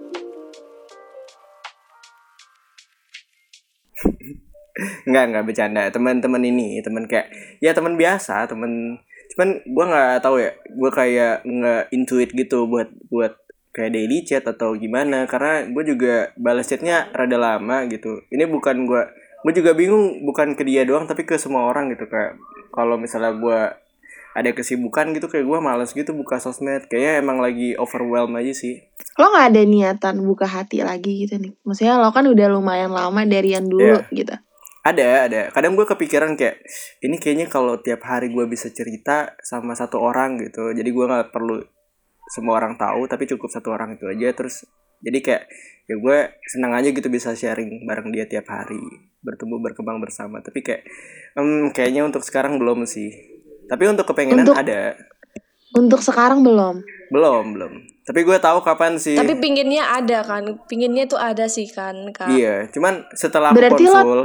nggak 4.78 5.24
nggak 5.34 5.42
bercanda 5.42 5.90
teman-teman 5.90 6.38
ini 6.38 6.78
teman 6.86 7.10
kayak 7.10 7.34
ya 7.58 7.74
teman 7.74 7.98
biasa 7.98 8.46
teman 8.46 9.02
cuman 9.34 9.58
gua 9.74 9.84
nggak 9.90 10.22
tahu 10.22 10.38
ya 10.38 10.54
gua 10.78 10.90
kayak 10.94 11.42
nggak 11.42 11.90
intuit 11.90 12.30
gitu 12.30 12.70
buat 12.70 12.86
buat 13.10 13.34
kayak 13.78 13.94
daily 13.94 14.26
chat 14.26 14.42
atau 14.42 14.74
gimana 14.74 15.30
karena 15.30 15.70
gue 15.70 15.84
juga 15.86 16.34
balas 16.34 16.66
chatnya 16.66 17.06
rada 17.14 17.38
lama 17.38 17.86
gitu. 17.86 18.26
Ini 18.26 18.50
bukan 18.50 18.90
gua 18.90 19.06
gue 19.46 19.52
juga 19.54 19.70
bingung 19.70 20.26
bukan 20.26 20.58
ke 20.58 20.66
dia 20.66 20.82
doang 20.82 21.06
tapi 21.06 21.22
ke 21.22 21.38
semua 21.38 21.70
orang 21.70 21.94
gitu 21.94 22.10
kayak 22.10 22.34
kalau 22.74 22.98
misalnya 22.98 23.38
gua 23.38 23.78
ada 24.34 24.50
kesibukan 24.50 25.14
gitu 25.14 25.30
kayak 25.30 25.46
gua 25.46 25.62
males 25.62 25.94
gitu 25.94 26.10
buka 26.10 26.42
sosmed. 26.42 26.90
Kayaknya 26.90 27.12
emang 27.22 27.38
lagi 27.38 27.78
overwhelm 27.78 28.34
aja 28.34 28.50
sih. 28.50 28.82
Lo 29.14 29.30
nggak 29.30 29.46
ada 29.54 29.62
niatan 29.62 30.26
buka 30.26 30.50
hati 30.50 30.82
lagi 30.82 31.22
gitu 31.26 31.38
nih? 31.38 31.54
Maksudnya 31.62 32.02
lo 32.02 32.10
kan 32.10 32.26
udah 32.26 32.50
lumayan 32.50 32.90
lama 32.90 33.22
dari 33.22 33.54
yang 33.54 33.70
dulu 33.70 34.02
Iya. 34.02 34.10
gitu. 34.10 34.34
Ada 34.82 35.06
ada. 35.30 35.40
Kadang 35.54 35.74
gue 35.78 35.86
kepikiran 35.86 36.34
kayak 36.38 36.62
ini 37.02 37.18
kayaknya 37.18 37.46
kalau 37.46 37.78
tiap 37.78 38.02
hari 38.02 38.30
gue 38.30 38.46
bisa 38.46 38.70
cerita 38.70 39.38
sama 39.42 39.74
satu 39.74 39.98
orang 40.02 40.38
gitu 40.42 40.70
jadi 40.74 40.86
gue 40.86 41.04
nggak 41.06 41.30
perlu 41.34 41.62
semua 42.28 42.56
orang 42.56 42.76
tahu 42.76 43.08
tapi 43.08 43.24
cukup 43.24 43.48
satu 43.48 43.72
orang 43.72 43.96
itu 43.96 44.04
aja. 44.04 44.30
Terus 44.32 44.68
jadi 45.00 45.18
kayak 45.18 45.42
ya 45.88 45.94
gue 45.96 46.18
senang 46.46 46.72
aja 46.74 46.88
gitu 46.90 47.08
bisa 47.08 47.32
sharing 47.32 47.84
bareng 47.84 48.12
dia 48.12 48.28
tiap 48.28 48.46
hari 48.46 48.78
bertumbuh 49.20 49.58
berkembang 49.58 49.98
bersama. 49.98 50.38
Tapi 50.38 50.60
kayak 50.60 50.82
em, 51.34 51.72
kayaknya 51.72 52.04
untuk 52.04 52.22
sekarang 52.22 52.56
belum 52.56 52.84
sih. 52.84 53.08
Tapi 53.66 53.84
untuk 53.84 54.06
kepengenan 54.06 54.44
Untuk- 54.46 54.56
ada. 54.56 54.96
Untuk 55.68 56.00
sekarang 56.00 56.40
belum. 56.40 56.80
belum 57.08 57.44
belum. 57.52 57.72
Tapi 58.04 58.20
gue 58.24 58.36
tahu 58.36 58.64
kapan 58.64 58.96
sih. 58.96 59.16
Tapi 59.16 59.36
pinginnya 59.36 59.84
ada 59.92 60.24
kan, 60.24 60.44
pinginnya 60.64 61.04
tuh 61.04 61.20
ada 61.20 61.44
sih 61.44 61.68
kan 61.68 61.92
kak. 62.08 62.28
iya 62.28 62.64
cuman 62.68 63.04
setelah 63.12 63.52
Berarti 63.52 63.84
lo- 63.84 63.92
konsul 63.92 64.20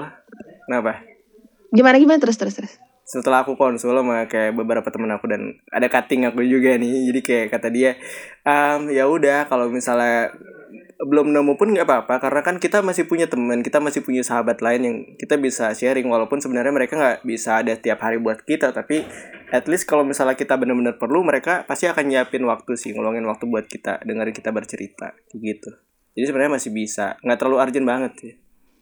kenapa? 0.68 1.04
Gimana 1.72 1.96
gimana? 2.00 2.20
Terus 2.24 2.40
terus 2.40 2.56
terus. 2.56 2.74
Setelah 3.04 3.44
aku 3.44 3.60
konsul 3.60 3.94
sama 3.94 4.26
kayak 4.32 4.56
beberapa 4.56 4.88
temen 4.88 5.12
aku 5.12 5.28
dan 5.28 5.60
ada 5.70 5.88
cutting 5.92 6.24
aku 6.28 6.44
juga 6.48 6.80
nih. 6.80 7.12
Jadi 7.12 7.20
kayak 7.20 7.48
kata 7.52 7.68
dia 7.68 8.00
"Em, 8.48 8.90
ya 8.92 9.08
udah 9.08 9.46
kalau 9.52 9.68
misalnya 9.68 10.32
belum 11.04 11.36
nemu 11.36 11.60
pun 11.60 11.68
nggak 11.76 11.84
apa-apa 11.84 12.16
karena 12.24 12.42
kan 12.46 12.56
kita 12.64 12.80
masih 12.80 13.04
punya 13.04 13.28
teman 13.28 13.60
kita 13.60 13.84
masih 13.84 14.06
punya 14.06 14.24
sahabat 14.24 14.64
lain 14.64 14.82
yang 14.82 14.98
kita 15.20 15.36
bisa 15.36 15.68
sharing 15.76 16.08
walaupun 16.08 16.40
sebenarnya 16.40 16.72
mereka 16.72 16.96
nggak 16.96 17.28
bisa 17.28 17.60
ada 17.60 17.76
tiap 17.76 18.00
hari 18.00 18.24
buat 18.24 18.40
kita 18.48 18.72
tapi 18.72 19.04
at 19.52 19.68
least 19.68 19.84
kalau 19.84 20.08
misalnya 20.08 20.40
kita 20.40 20.56
benar-benar 20.56 20.96
perlu 20.96 21.22
mereka 21.22 21.68
pasti 21.68 21.92
akan 21.92 22.08
nyiapin 22.08 22.48
waktu 22.48 22.80
sih 22.80 22.96
ngeluangin 22.96 23.28
waktu 23.28 23.46
buat 23.52 23.68
kita 23.68 24.02
dengerin 24.08 24.34
kita 24.34 24.50
bercerita 24.56 25.14
gitu. 25.36 25.72
Jadi 26.14 26.26
sebenarnya 26.30 26.62
masih 26.62 26.72
bisa 26.72 27.18
nggak 27.22 27.38
terlalu 27.42 27.58
urgent 27.60 27.88
banget 27.90 28.12
sih. 28.18 28.34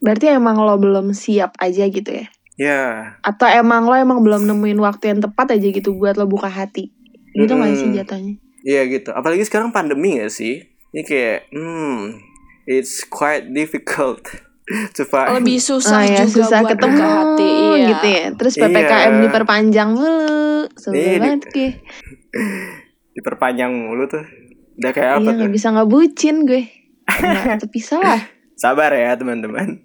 Berarti 0.01 0.25
emang 0.33 0.57
lo 0.61 0.75
belum 0.77 1.13
siap 1.13 1.55
aja 1.61 1.85
gitu 1.87 2.11
ya? 2.11 2.27
Ya 2.61 3.17
Atau 3.21 3.47
emang 3.47 3.83
lo 3.83 3.95
emang 3.95 4.21
belum 4.21 4.45
nemuin 4.45 4.77
waktu 4.79 5.09
yang 5.09 5.19
tepat 5.19 5.55
aja 5.55 5.67
gitu 5.67 5.93
buat 5.93 6.13
lo 6.13 6.25
buka 6.25 6.45
hati? 6.45 6.93
Gitu 7.31 7.49
nggak 7.49 7.73
sih 7.73 7.87
Mm-mm. 7.87 7.97
jatuhnya? 7.97 8.33
Iya 8.61 8.81
gitu. 8.87 9.09
Apalagi 9.09 9.41
sekarang 9.41 9.71
pandemi 9.71 10.15
gak 10.15 10.29
sih? 10.29 10.61
Ini 10.91 11.01
kayak, 11.01 11.49
hmm, 11.49 12.19
it's 12.65 13.01
quite 13.01 13.49
difficult 13.49 14.21
to 14.95 15.01
find. 15.01 15.33
Lebih 15.33 15.57
susah 15.57 15.97
Oh 15.97 16.05
ya 16.05 16.21
juga 16.23 16.45
susah 16.45 16.59
buat 16.61 16.69
ketemu 16.71 16.93
buka 16.93 17.07
hati, 17.09 17.49
iya. 17.49 17.87
gitu 17.89 18.07
ya. 18.07 18.25
Terus 18.35 18.53
PPKM 18.55 18.83
Iya. 19.09 19.21
diperpanjang 19.25 19.89
mulu. 19.91 20.45
Sebel 20.71 20.93
Iya, 20.93 21.09
di- 21.09 21.19
banget 21.19 21.41
gue. 21.47 21.69
Diperpanjang 23.15 23.71
mulu 23.73 24.03
tuh. 24.05 24.23
Udah 24.77 24.91
kayak 24.91 25.09
Iya 25.09 25.17
apa 25.17 25.25
tuh? 25.25 25.35
nggak 25.37 25.51
bisa 25.51 25.67
ngebucin 25.71 26.35
gue. 26.43 26.63
Nggak 27.11 27.59
terpisah 27.59 27.99
lah. 27.99 28.21
Sabar 28.53 28.91
ya 28.91 29.15
teman-teman. 29.15 29.83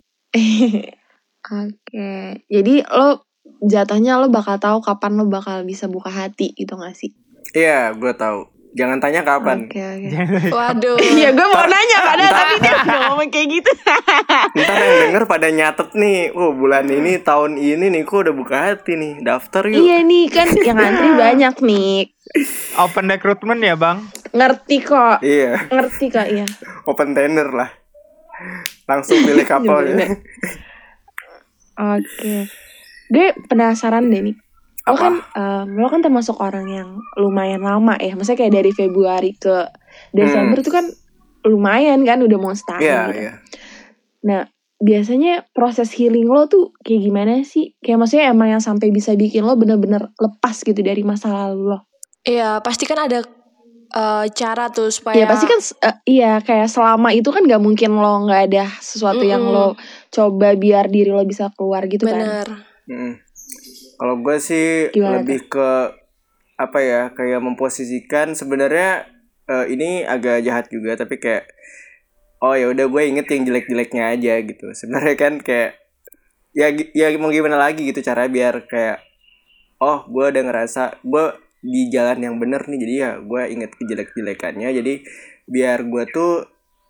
Oke. 1.46 2.42
Jadi 2.50 2.74
lo 2.82 3.22
jatuhnya 3.62 4.18
lo 4.18 4.26
bakal 4.28 4.58
tahu 4.58 4.78
kapan 4.82 5.14
lo 5.14 5.24
bakal 5.30 5.62
bisa 5.62 5.86
buka 5.86 6.10
hati 6.10 6.52
gitu 6.58 6.74
gak 6.74 6.98
sih? 6.98 7.14
Iya, 7.54 7.94
gue 7.94 8.12
tahu. 8.12 8.56
Jangan 8.76 9.00
tanya 9.00 9.24
kapan. 9.24 9.64
Oke 9.64 9.80
oke. 9.80 10.08
Waduh. 10.56 10.98
Iya 11.16 11.32
gue 11.32 11.46
mau 11.48 11.64
nanya 11.64 11.98
padahal 12.04 12.32
tapi 12.36 12.54
dia 12.60 12.72
udah 12.76 12.98
ngomong 13.08 13.28
kayak 13.32 13.48
gitu. 13.48 13.70
Ntar 14.60 14.76
yang 14.76 14.96
denger 15.08 15.22
pada 15.24 15.48
nyatet 15.48 15.88
nih. 15.96 16.18
Oh 16.36 16.52
bulan 16.52 16.84
ini, 16.92 17.16
tahun 17.24 17.56
ini 17.56 17.88
nih, 17.88 18.02
kok 18.04 18.28
udah 18.28 18.34
buka 18.36 18.56
hati 18.68 19.00
nih. 19.00 19.12
Daftar 19.24 19.64
yuk. 19.72 19.80
iya 19.80 20.04
nih 20.04 20.28
kan 20.28 20.52
yang 20.60 20.76
antri 20.76 21.08
banyak 21.16 21.54
nih. 21.64 21.94
Open 22.76 23.08
recruitment 23.08 23.64
ya 23.64 23.80
bang? 23.80 24.04
Ngerti 24.36 24.76
kok. 24.84 25.24
Iya, 25.24 25.72
Ngerti 25.72 26.06
kok 26.12 26.28
iya. 26.28 26.44
open 26.84 27.16
tender 27.16 27.48
lah. 27.48 27.72
Langsung 28.84 29.24
pilih 29.24 29.48
kapal 29.48 29.88
ya. 29.88 30.12
Oke. 31.76 32.48
Gue 33.06 33.26
penasaran 33.46 34.08
deh 34.08 34.20
nih. 34.20 34.36
Lo 34.86 34.94
Apa? 34.94 35.02
kan 35.02 35.14
em, 35.34 35.68
lo 35.76 35.88
kan 35.90 36.00
termasuk 36.00 36.38
orang 36.38 36.66
yang 36.66 36.88
lumayan 37.18 37.62
lama 37.62 37.94
ya. 37.98 38.14
Maksudnya 38.14 38.38
kayak 38.38 38.54
dari 38.54 38.70
Februari 38.70 39.34
ke 39.34 39.66
Desember 40.10 40.58
itu 40.58 40.70
kan 40.70 40.86
lumayan 41.46 42.02
kan 42.02 42.18
udah 42.22 42.38
mau 42.38 42.54
setahun 42.54 42.82
Hmm. 42.82 42.86
Iya, 42.86 43.00
gitu. 43.06 43.18
iya. 43.18 43.32
Nah, 44.26 44.42
biasanya 44.76 45.34
proses 45.54 45.94
healing 45.94 46.26
lo 46.26 46.50
tuh 46.50 46.74
kayak 46.82 47.02
gimana 47.02 47.40
sih? 47.46 47.78
Kayak 47.78 47.98
maksudnya 48.02 48.26
emang 48.30 48.50
yang 48.50 48.62
sampai 48.62 48.90
bisa 48.90 49.14
bikin 49.14 49.46
lo 49.46 49.54
bener-bener 49.54 50.10
lepas 50.18 50.56
gitu 50.60 50.82
dari 50.82 51.02
masa 51.06 51.30
lalu 51.30 51.74
lo. 51.74 51.78
Iya, 52.26 52.58
pasti 52.58 52.90
kan 52.90 53.06
ada 53.06 53.22
eh, 53.92 54.26
cara 54.34 54.70
tuh 54.72 54.90
supaya 54.90 55.18
Iya 55.18 55.26
pasti 55.26 55.46
kan 55.46 55.60
eh, 55.62 55.96
iya 56.08 56.32
kayak 56.42 56.68
selama 56.70 57.14
itu 57.14 57.28
kan 57.30 57.46
gak 57.46 57.62
mungkin 57.62 57.96
lo 57.98 58.26
nggak 58.26 58.42
ada 58.52 58.64
sesuatu 58.82 59.22
yang 59.22 59.42
Mm-mm. 59.44 59.54
lo 59.54 59.68
coba 60.10 60.54
biar 60.58 60.90
diri 60.90 61.10
lo 61.10 61.22
bisa 61.22 61.50
keluar 61.54 61.86
gitu 61.86 62.06
kan. 62.06 62.18
bener. 62.18 62.48
Mm. 62.86 63.14
Kalau 63.96 64.14
gue 64.20 64.36
sih 64.38 64.92
Gimana 64.92 65.24
lebih 65.24 65.48
ke 65.48 65.70
apa 66.56 66.78
ya 66.80 67.02
kayak 67.12 67.40
memposisikan 67.44 68.32
sebenarnya 68.32 69.04
eh, 69.48 69.66
ini 69.70 70.02
agak 70.02 70.40
jahat 70.42 70.66
juga 70.72 70.96
tapi 70.96 71.20
kayak 71.20 71.44
oh 72.40 72.54
ya 72.56 72.68
udah 72.72 72.86
gue 72.88 73.02
inget 73.04 73.26
yang 73.32 73.48
jelek-jeleknya 73.48 74.04
aja 74.12 74.34
gitu 74.44 74.66
sebenarnya 74.72 75.16
kan 75.16 75.40
kayak 75.40 75.80
ya 76.56 76.72
ya 76.72 77.12
mau 77.20 77.28
gimana 77.28 77.60
lagi 77.60 77.84
gitu 77.84 78.00
cara 78.00 78.28
biar 78.28 78.64
kayak 78.64 79.04
oh 79.80 80.08
gue 80.08 80.24
udah 80.32 80.42
ngerasa 80.48 81.04
gue 81.04 81.24
di 81.60 81.88
jalan 81.88 82.18
yang 82.20 82.34
bener 82.36 82.64
nih 82.64 82.78
jadi 82.78 82.94
ya 82.94 83.10
gue 83.18 83.42
inget 83.48 83.70
kejelek-jelekannya 83.74 84.68
jadi 84.72 84.92
biar 85.46 85.82
gue 85.82 86.04
tuh 86.08 86.32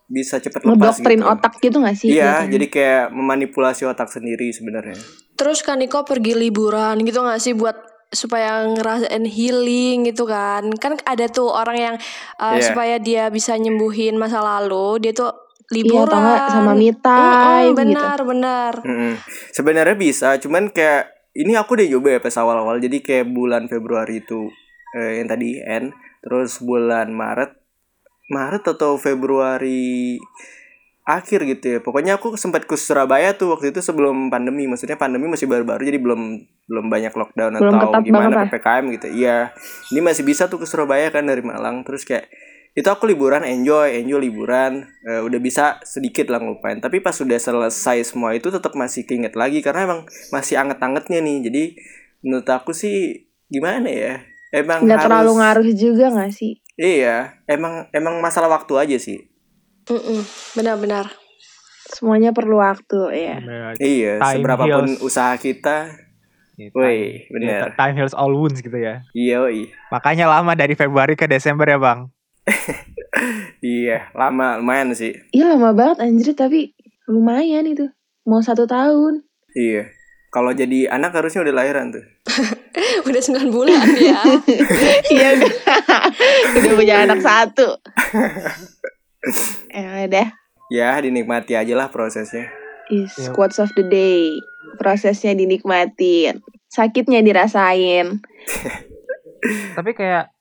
bisa 0.06 0.38
cepet 0.38 0.62
lepas 0.62 1.02
Ngedoktrin 1.02 1.18
gitu. 1.18 1.26
otak 1.28 1.52
gitu 1.58 1.76
gak 1.82 1.96
sih? 1.98 2.08
Iya, 2.08 2.22
jatuhnya? 2.38 2.52
jadi 2.54 2.66
kayak 2.70 3.04
memanipulasi 3.10 3.82
otak 3.84 4.06
sendiri 4.06 4.54
sebenarnya. 4.54 4.94
Terus 5.34 5.66
kan 5.66 5.82
Niko 5.82 6.06
pergi 6.06 6.30
liburan 6.32 7.02
gitu 7.02 7.20
gak 7.20 7.42
sih 7.42 7.52
buat 7.52 7.74
supaya 8.06 8.62
ngerasain 8.64 9.26
healing 9.26 10.06
gitu 10.06 10.30
kan 10.30 10.62
kan 10.78 10.94
ada 11.02 11.26
tuh 11.26 11.50
orang 11.50 11.74
yang 11.76 11.94
uh, 12.38 12.54
Iya. 12.54 12.70
supaya 12.70 12.96
dia 13.02 13.26
bisa 13.28 13.58
nyembuhin 13.58 14.14
masa 14.14 14.38
lalu 14.38 15.02
dia 15.02 15.10
tuh 15.10 15.34
Iya, 15.66 15.82
liburan 15.82 16.14
nggak 16.14 16.46
sama 16.46 16.72
me 16.72 16.86
Mm-mm, 16.86 17.02
time 17.02 17.66
gitu. 17.66 17.78
benar 17.82 18.18
benar 18.22 18.72
Mm-mm. 18.78 19.12
Sebenarnya 19.50 19.96
bisa, 19.98 20.38
cuman 20.38 20.70
kayak 20.70 21.15
ini 21.36 21.52
aku 21.54 21.76
udah 21.76 21.86
coba 21.98 22.08
ya 22.16 22.20
pas 22.24 22.36
awal-awal. 22.40 22.76
Jadi 22.80 23.04
kayak 23.04 23.28
bulan 23.28 23.68
Februari 23.68 24.24
itu 24.24 24.48
eh, 24.96 25.20
yang 25.20 25.28
tadi 25.28 25.60
N, 25.60 25.92
terus 26.24 26.58
bulan 26.64 27.12
Maret, 27.12 27.52
Maret 28.32 28.64
atau 28.72 28.96
Februari 28.96 30.16
akhir 31.06 31.46
gitu 31.46 31.66
ya. 31.76 31.78
Pokoknya 31.78 32.18
aku 32.18 32.34
sempat 32.34 32.66
ke 32.66 32.74
Surabaya 32.74 33.38
tuh 33.38 33.54
waktu 33.54 33.70
itu 33.70 33.78
sebelum 33.78 34.26
pandemi. 34.26 34.66
Maksudnya 34.66 34.98
pandemi 34.98 35.30
masih 35.30 35.46
baru-baru 35.46 35.86
jadi 35.86 36.02
belum 36.02 36.42
belum 36.66 36.86
banyak 36.90 37.14
lockdown 37.14 37.62
Belum 37.62 37.78
atau 37.78 38.02
gimana. 38.02 38.50
PPKM 38.50 38.84
gitu. 38.98 39.08
Iya. 39.14 39.54
Ini 39.94 40.02
masih 40.02 40.26
bisa 40.26 40.50
tuh 40.50 40.58
ke 40.58 40.66
Surabaya 40.66 41.14
kan 41.14 41.22
dari 41.22 41.46
Malang. 41.46 41.86
Terus 41.86 42.02
kayak 42.02 42.26
itu 42.76 42.84
aku 42.86 43.08
liburan 43.08 43.40
enjoy, 43.40 43.96
enjoy 43.96 44.20
liburan. 44.20 44.84
Eh, 45.02 45.24
udah 45.24 45.40
bisa 45.40 45.80
sedikit 45.80 46.28
lah 46.28 46.38
ngelupain. 46.38 46.76
Tapi 46.76 47.00
pas 47.00 47.16
sudah 47.16 47.40
selesai 47.40 48.04
semua 48.04 48.36
itu 48.36 48.46
tetap 48.46 48.76
masih 48.76 49.02
keinget 49.02 49.32
lagi 49.32 49.64
karena 49.64 49.88
emang 49.88 50.00
masih 50.28 50.60
anget-angetnya 50.60 51.18
nih. 51.18 51.38
Jadi 51.42 51.62
menurut 52.20 52.44
aku 52.44 52.70
sih 52.70 53.24
gimana 53.48 53.88
ya? 53.88 54.14
Emang 54.52 54.84
Nggak 54.84 55.02
terlalu 55.02 55.24
harus- 55.26 55.38
ngaruh 55.40 55.68
juga 55.72 56.04
gak 56.14 56.32
sih? 56.32 56.60
Iya, 56.76 57.40
emang 57.46 57.88
emang 57.90 58.20
masalah 58.20 58.52
waktu 58.52 58.76
aja 58.76 58.96
sih. 59.00 59.24
Benar-benar 60.52 61.08
Semuanya 61.86 62.34
perlu 62.34 62.58
waktu 62.58 62.98
ya. 63.14 63.38
Iya, 63.78 64.18
Time 64.18 64.34
seberapapun 64.36 64.84
heals. 64.90 65.00
usaha 65.00 65.38
kita. 65.38 65.94
Iya, 66.58 66.74
Woi, 66.74 66.82
time- 66.82 67.30
bener. 67.30 67.46
iya, 67.62 67.66
Time 67.72 67.94
heals 67.94 68.10
all 68.10 68.34
wounds 68.34 68.58
gitu 68.58 68.74
ya. 68.74 69.06
Iya, 69.14 69.38
oi. 69.40 69.70
Makanya 69.88 70.26
lama 70.26 70.52
dari 70.52 70.74
Februari 70.74 71.14
ke 71.14 71.24
Desember 71.24 71.62
ya 71.64 71.78
bang. 71.78 72.10
Iya, 73.64 74.12
lama 74.12 74.60
lumayan 74.60 74.92
sih. 74.92 75.16
Iya 75.32 75.56
lama 75.56 75.72
banget 75.72 76.04
anjir 76.04 76.36
tapi 76.36 76.76
lumayan 77.08 77.64
itu. 77.64 77.88
Mau 78.28 78.44
satu 78.44 78.68
tahun. 78.68 79.24
Iya. 79.56 79.88
Kalau 80.28 80.52
jadi 80.52 80.92
anak 80.92 81.16
harusnya 81.16 81.40
udah 81.40 81.54
lahiran 81.56 81.96
tuh. 81.96 82.04
udah 83.08 83.20
9 83.22 83.48
bulan 83.48 83.80
ya 83.96 84.20
Iya 85.16 85.28
udah. 85.40 85.52
udah 86.60 86.72
punya 86.76 86.94
anak 87.08 87.24
satu. 87.24 87.80
Ya 89.72 90.04
udah. 90.04 90.26
Ya, 90.68 90.98
dinikmati 91.00 91.56
aja 91.56 91.72
lah 91.72 91.88
prosesnya. 91.88 92.52
Is 92.92 93.16
Yep. 93.16 93.32
quotes 93.32 93.56
of 93.56 93.72
the 93.74 93.86
day. 93.86 94.36
Prosesnya 94.76 95.32
dinikmatin. 95.32 96.44
Sakitnya 96.68 97.24
dirasain. 97.24 98.20
Tapi 99.72 99.90
kayak 99.96 100.35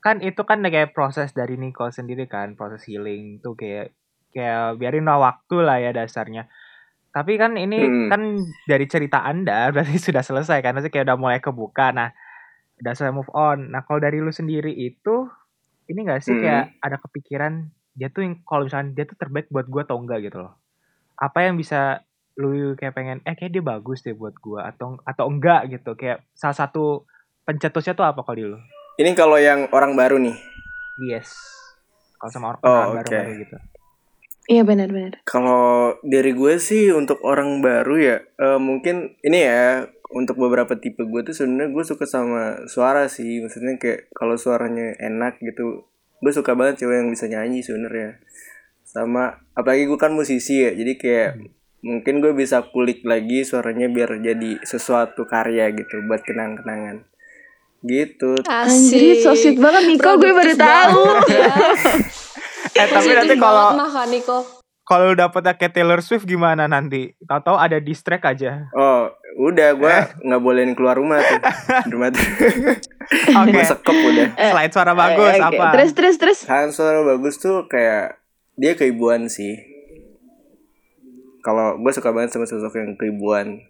kan 0.00 0.24
itu 0.24 0.42
kan 0.48 0.64
kayak 0.64 0.92
proses 0.96 1.32
dari 1.36 1.56
Nico 1.60 1.88
sendiri 1.92 2.24
kan 2.28 2.56
proses 2.56 2.84
healing 2.88 3.40
tuh 3.44 3.54
kayak 3.56 3.92
kayak 4.32 4.80
biarin 4.80 5.06
lah 5.08 5.18
waktu 5.20 5.56
lah 5.60 5.76
ya 5.82 5.90
dasarnya. 5.92 6.48
Tapi 7.10 7.32
kan 7.42 7.58
ini 7.58 7.78
Hmm. 7.82 8.08
kan 8.12 8.22
dari 8.70 8.86
cerita 8.86 9.22
anda 9.26 9.68
berarti 9.74 9.98
sudah 10.00 10.22
selesai 10.24 10.62
kan 10.64 10.72
maksudnya 10.76 10.94
kayak 10.94 11.06
udah 11.10 11.18
mulai 11.20 11.38
kebuka. 11.42 11.92
Nah 11.92 12.08
udah 12.80 12.92
selesai 12.96 13.14
move 13.14 13.32
on. 13.36 13.70
Nah 13.72 13.84
kalau 13.86 14.00
dari 14.00 14.18
lu 14.22 14.32
sendiri 14.32 14.72
itu 14.72 15.28
ini 15.90 16.06
gak 16.06 16.22
sih 16.22 16.34
Hmm. 16.34 16.42
kayak 16.42 16.64
ada 16.80 16.96
kepikiran 17.02 17.52
dia 17.98 18.08
tuh 18.14 18.22
yang 18.24 18.34
kalau 18.46 18.64
misalnya 18.70 18.94
dia 18.96 19.04
tuh 19.10 19.18
terbaik 19.18 19.50
buat 19.50 19.66
gua 19.68 19.82
atau 19.84 19.98
enggak 20.00 20.20
gitu 20.30 20.38
loh. 20.40 20.54
Apa 21.18 21.44
yang 21.50 21.58
bisa 21.60 22.00
lu 22.40 22.72
kayak 22.78 22.94
pengen 22.96 23.18
eh 23.28 23.34
kayak 23.36 23.52
dia 23.52 23.64
bagus 23.64 24.00
deh 24.06 24.16
buat 24.16 24.32
gua 24.40 24.70
atau 24.70 24.96
atau 25.04 25.26
enggak 25.28 25.68
gitu 25.74 25.92
kayak 25.98 26.24
salah 26.32 26.56
satu 26.56 27.04
pencetusnya 27.44 27.92
tuh 27.98 28.06
apa 28.06 28.22
kalau 28.24 28.38
di 28.38 28.46
lu? 28.48 28.58
Ini 28.96 29.10
kalau 29.14 29.38
yang 29.38 29.68
orang 29.70 29.94
baru 29.94 30.18
nih. 30.18 30.36
Yes. 30.98 31.30
Kalau 32.16 32.30
sama 32.30 32.46
orang 32.52 32.60
Oh, 32.62 32.70
orang 32.70 32.88
oke. 32.90 33.06
baru-baru 33.06 33.32
gitu. 33.44 33.56
Iya 34.50 34.62
benar-benar. 34.66 35.12
Kalau 35.22 35.94
dari 36.02 36.34
gue 36.34 36.54
sih 36.58 36.90
untuk 36.90 37.22
orang 37.22 37.62
baru 37.62 37.94
ya 37.96 38.16
eh, 38.18 38.58
mungkin 38.58 39.14
ini 39.22 39.38
ya 39.46 39.86
untuk 40.10 40.34
beberapa 40.36 40.74
tipe 40.74 41.06
gue 41.06 41.20
tuh 41.22 41.30
sebenarnya 41.30 41.70
gue 41.70 41.84
suka 41.86 42.02
sama 42.02 42.66
suara 42.66 43.06
sih 43.06 43.38
maksudnya 43.38 43.78
kayak 43.78 44.10
kalau 44.10 44.34
suaranya 44.34 44.98
enak 44.98 45.38
gitu 45.38 45.86
gue 46.18 46.32
suka 46.34 46.58
banget 46.58 46.82
cewek 46.82 46.98
yang 46.98 47.10
bisa 47.14 47.30
nyanyi 47.30 47.62
sebenarnya 47.62 48.18
sama 48.82 49.38
apalagi 49.54 49.86
gue 49.86 49.94
kan 49.94 50.10
musisi 50.10 50.66
ya 50.66 50.74
jadi 50.74 50.92
kayak 50.98 51.30
mungkin 51.86 52.18
gue 52.18 52.34
bisa 52.34 52.58
kulik 52.74 53.06
lagi 53.06 53.46
suaranya 53.46 53.86
biar 53.86 54.18
jadi 54.18 54.58
sesuatu 54.66 55.30
karya 55.30 55.70
gitu 55.70 56.02
buat 56.10 56.26
kenang-kenangan 56.26 57.06
gitu 57.82 58.36
Anjir, 58.44 59.18
so 59.18 59.32
sweet 59.32 59.56
banget 59.56 59.82
Niko, 59.86 60.14
gue 60.14 60.30
baru 60.30 60.52
tahu. 60.52 61.02
ya. 61.26 61.48
Eh 62.72 62.86
tapi 62.86 63.10
nanti 63.10 63.34
kalau 63.34 63.72
kalau 64.82 65.04
lu 65.06 65.14
dapetnya 65.14 65.54
kayak 65.54 65.72
Taylor 65.72 66.00
Swift 66.00 66.22
gimana 66.22 66.66
nanti? 66.66 67.14
Tahu-tahu 67.20 67.54
ada 67.54 67.78
distrack 67.78 68.22
aja. 68.22 68.68
oh 68.70 69.08
udah 69.40 69.72
gue 69.72 69.94
nggak 70.20 70.40
bolehin 70.40 70.74
keluar 70.74 70.94
rumah 70.94 71.18
tuh 71.18 71.38
rumah 71.92 72.10
tuh 72.10 72.20
Oke. 73.32 73.48
gue 73.48 73.64
sekep 73.64 73.96
udah 73.96 74.28
Selain 74.50 74.68
suara 74.68 74.92
bagus 74.92 75.30
Eh, 75.30 75.38
oke. 75.40 75.46
apa? 75.54 75.66
Terus 75.72 75.90
terus 75.94 76.16
terus. 76.16 76.38
kan 76.44 76.68
suara 76.68 77.00
bagus 77.02 77.38
tuh 77.38 77.64
kayak 77.64 78.18
dia 78.54 78.74
keibuan 78.74 79.26
sih 79.26 79.54
kalau 81.40 81.74
gue 81.76 81.90
suka 81.90 82.12
banget 82.12 82.30
sama 82.30 82.44
sosok 82.44 82.76
yang 82.76 82.92
keibuan 82.94 83.64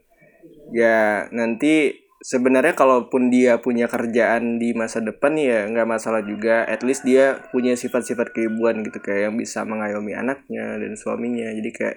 ya 0.73 1.29
nanti 1.31 1.95
sebenarnya 2.21 2.77
kalaupun 2.77 3.33
dia 3.33 3.59
punya 3.59 3.89
kerjaan 3.89 4.61
di 4.61 4.77
masa 4.77 5.01
depan 5.01 5.35
ya 5.41 5.67
nggak 5.67 5.89
masalah 5.89 6.21
juga. 6.21 6.69
At 6.69 6.85
least 6.85 7.03
dia 7.09 7.41
punya 7.51 7.75
sifat-sifat 7.75 8.37
keibuan 8.37 8.85
gitu 8.85 9.01
kayak 9.01 9.33
yang 9.33 9.37
bisa 9.41 9.65
mengayomi 9.65 10.13
anaknya 10.13 10.77
dan 10.77 10.93
suaminya. 10.95 11.49
Jadi 11.51 11.71
kayak 11.73 11.97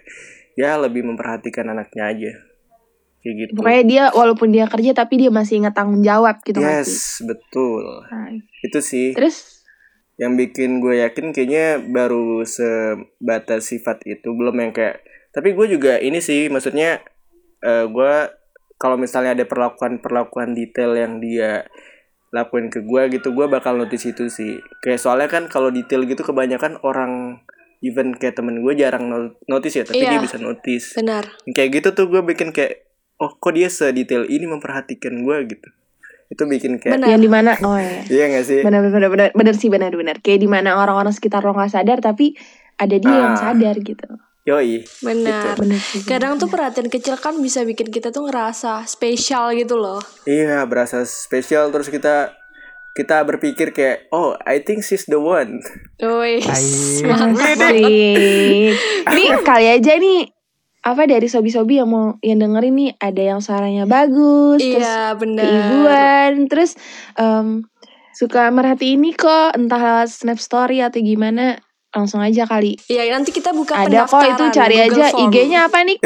ya 0.56 0.80
lebih 0.80 1.04
memperhatikan 1.04 1.68
anaknya 1.70 2.04
aja. 2.08 2.32
Kayak 3.24 3.36
gitu. 3.40 3.52
Pokoknya 3.60 3.84
dia 3.84 4.04
walaupun 4.16 4.50
dia 4.52 4.66
kerja 4.68 4.92
tapi 4.96 5.14
dia 5.20 5.32
masih 5.32 5.64
ingat 5.64 5.76
tanggung 5.76 6.04
jawab 6.04 6.40
gitu 6.44 6.60
yes 6.60 7.24
betul. 7.24 7.84
Nah, 8.08 8.32
itu 8.64 8.80
sih. 8.80 9.12
Terus? 9.16 9.64
Yang 10.16 10.34
bikin 10.48 10.80
gue 10.80 11.04
yakin 11.04 11.36
kayaknya 11.36 11.84
baru 11.84 12.48
sebatas 12.48 13.72
sifat 13.72 14.06
itu 14.08 14.32
belum 14.32 14.56
yang 14.60 14.72
kayak 14.72 15.04
tapi 15.34 15.58
gue 15.58 15.66
juga 15.66 15.98
ini 15.98 16.22
sih 16.22 16.46
maksudnya 16.54 17.02
eh, 17.66 17.90
gue 17.90 18.14
kalau 18.84 19.00
misalnya 19.00 19.32
ada 19.34 19.46
perlakuan 19.46 19.98
perlakuan 19.98 20.52
detail 20.52 20.92
yang 20.94 21.18
dia 21.18 21.64
lakuin 22.30 22.68
ke 22.68 22.82
gue 22.82 23.02
gitu 23.14 23.32
gue 23.32 23.48
bakal 23.48 23.78
notice 23.78 24.04
itu 24.06 24.28
sih 24.28 24.52
kayak 24.82 25.00
soalnya 25.00 25.30
kan 25.30 25.48
kalau 25.48 25.72
detail 25.72 26.04
gitu 26.04 26.20
kebanyakan 26.22 26.76
orang 26.82 27.40
even 27.80 28.12
kayak 28.12 28.34
temen 28.34 28.60
gue 28.60 28.74
jarang 28.74 29.08
no- 29.08 29.40
notice 29.46 29.76
ya 29.76 29.84
tapi 29.84 30.02
Iya. 30.02 30.12
dia 30.12 30.20
bisa 30.20 30.36
notice 30.38 30.92
Benar. 30.94 31.24
kayak 31.48 31.70
gitu 31.74 31.90
tuh 31.94 32.10
gue 32.10 32.20
bikin 32.26 32.52
kayak 32.52 32.84
oh 33.18 33.32
kok 33.32 33.54
dia 33.54 33.70
sedetail 33.70 34.26
ini 34.26 34.44
memperhatikan 34.44 35.16
gue 35.16 35.38
gitu 35.48 35.70
itu 36.28 36.44
bikin 36.44 36.82
kayak 36.82 36.98
Benar. 36.98 37.08
yang 37.08 37.22
di 37.22 37.30
mana? 37.30 37.54
Oh 37.62 37.78
iya. 37.78 38.02
iya 38.10 38.26
gak 38.32 38.44
sih 38.44 38.60
Benar 38.60 38.82
benar 38.84 39.08
benar 39.08 39.30
benar 39.32 39.54
sih 39.54 39.70
benar 39.70 39.94
benar. 39.94 40.18
Kayak 40.18 40.42
di 40.42 40.50
mana 40.50 40.76
orang-orang 40.76 41.14
sekitar 41.14 41.40
lo 41.40 41.54
nggak 41.54 41.70
sadar 41.70 42.02
tapi 42.02 42.34
ada 42.74 42.96
dia 42.98 43.14
yang 43.14 43.38
Ah. 43.38 43.54
sadar 43.54 43.78
gitu. 43.78 44.10
Yoi 44.44 44.84
Benar. 45.00 45.56
Benar 45.56 45.80
sih. 45.80 46.04
Kadang 46.04 46.36
tuh 46.36 46.52
perhatian 46.52 46.92
kecil 46.92 47.16
kan 47.16 47.40
bisa 47.40 47.64
bikin 47.64 47.88
kita 47.88 48.12
tuh 48.12 48.28
ngerasa 48.28 48.84
spesial 48.84 49.56
gitu 49.56 49.80
loh. 49.80 50.04
Iya, 50.28 50.68
berasa 50.68 51.08
spesial 51.08 51.72
terus 51.72 51.88
kita 51.88 52.36
kita 52.94 53.26
berpikir 53.26 53.74
kayak, 53.74 54.06
oh, 54.14 54.38
I 54.46 54.62
think 54.62 54.86
she's 54.86 55.10
the 55.10 55.18
one. 55.18 55.66
Woi. 55.98 56.46
Nih 59.18 59.30
kali 59.42 59.66
aja 59.66 59.98
nih 59.98 60.30
apa 60.84 61.08
dari 61.08 61.32
sobi-sobi 61.32 61.80
yang 61.80 61.88
mau 61.88 62.20
yang 62.20 62.44
dengerin 62.44 62.76
nih 62.76 62.92
ada 63.00 63.24
yang 63.24 63.40
suaranya 63.40 63.88
bagus, 63.88 64.60
terus 64.60 64.84
Iya, 64.84 65.16
benar. 65.16 65.48
keibuan, 65.48 66.32
terus 66.52 66.76
em, 67.16 67.64
suka 68.12 68.52
merhatiin 68.52 69.00
ini 69.00 69.16
kok 69.16 69.56
entah 69.56 69.80
lewat 69.80 70.12
snap 70.12 70.38
story 70.38 70.84
atau 70.84 71.00
gimana 71.00 71.56
langsung 71.94 72.20
aja 72.26 72.50
kali. 72.50 72.74
Iya, 72.90 73.14
nanti 73.14 73.30
kita 73.30 73.54
buka 73.54 73.86
Ada 73.86 74.10
kok 74.10 74.26
itu 74.26 74.44
cari 74.50 74.76
Google 74.90 75.06
aja. 75.06 75.08
IG-nya 75.14 75.60
apa 75.70 75.86
nih? 75.86 75.98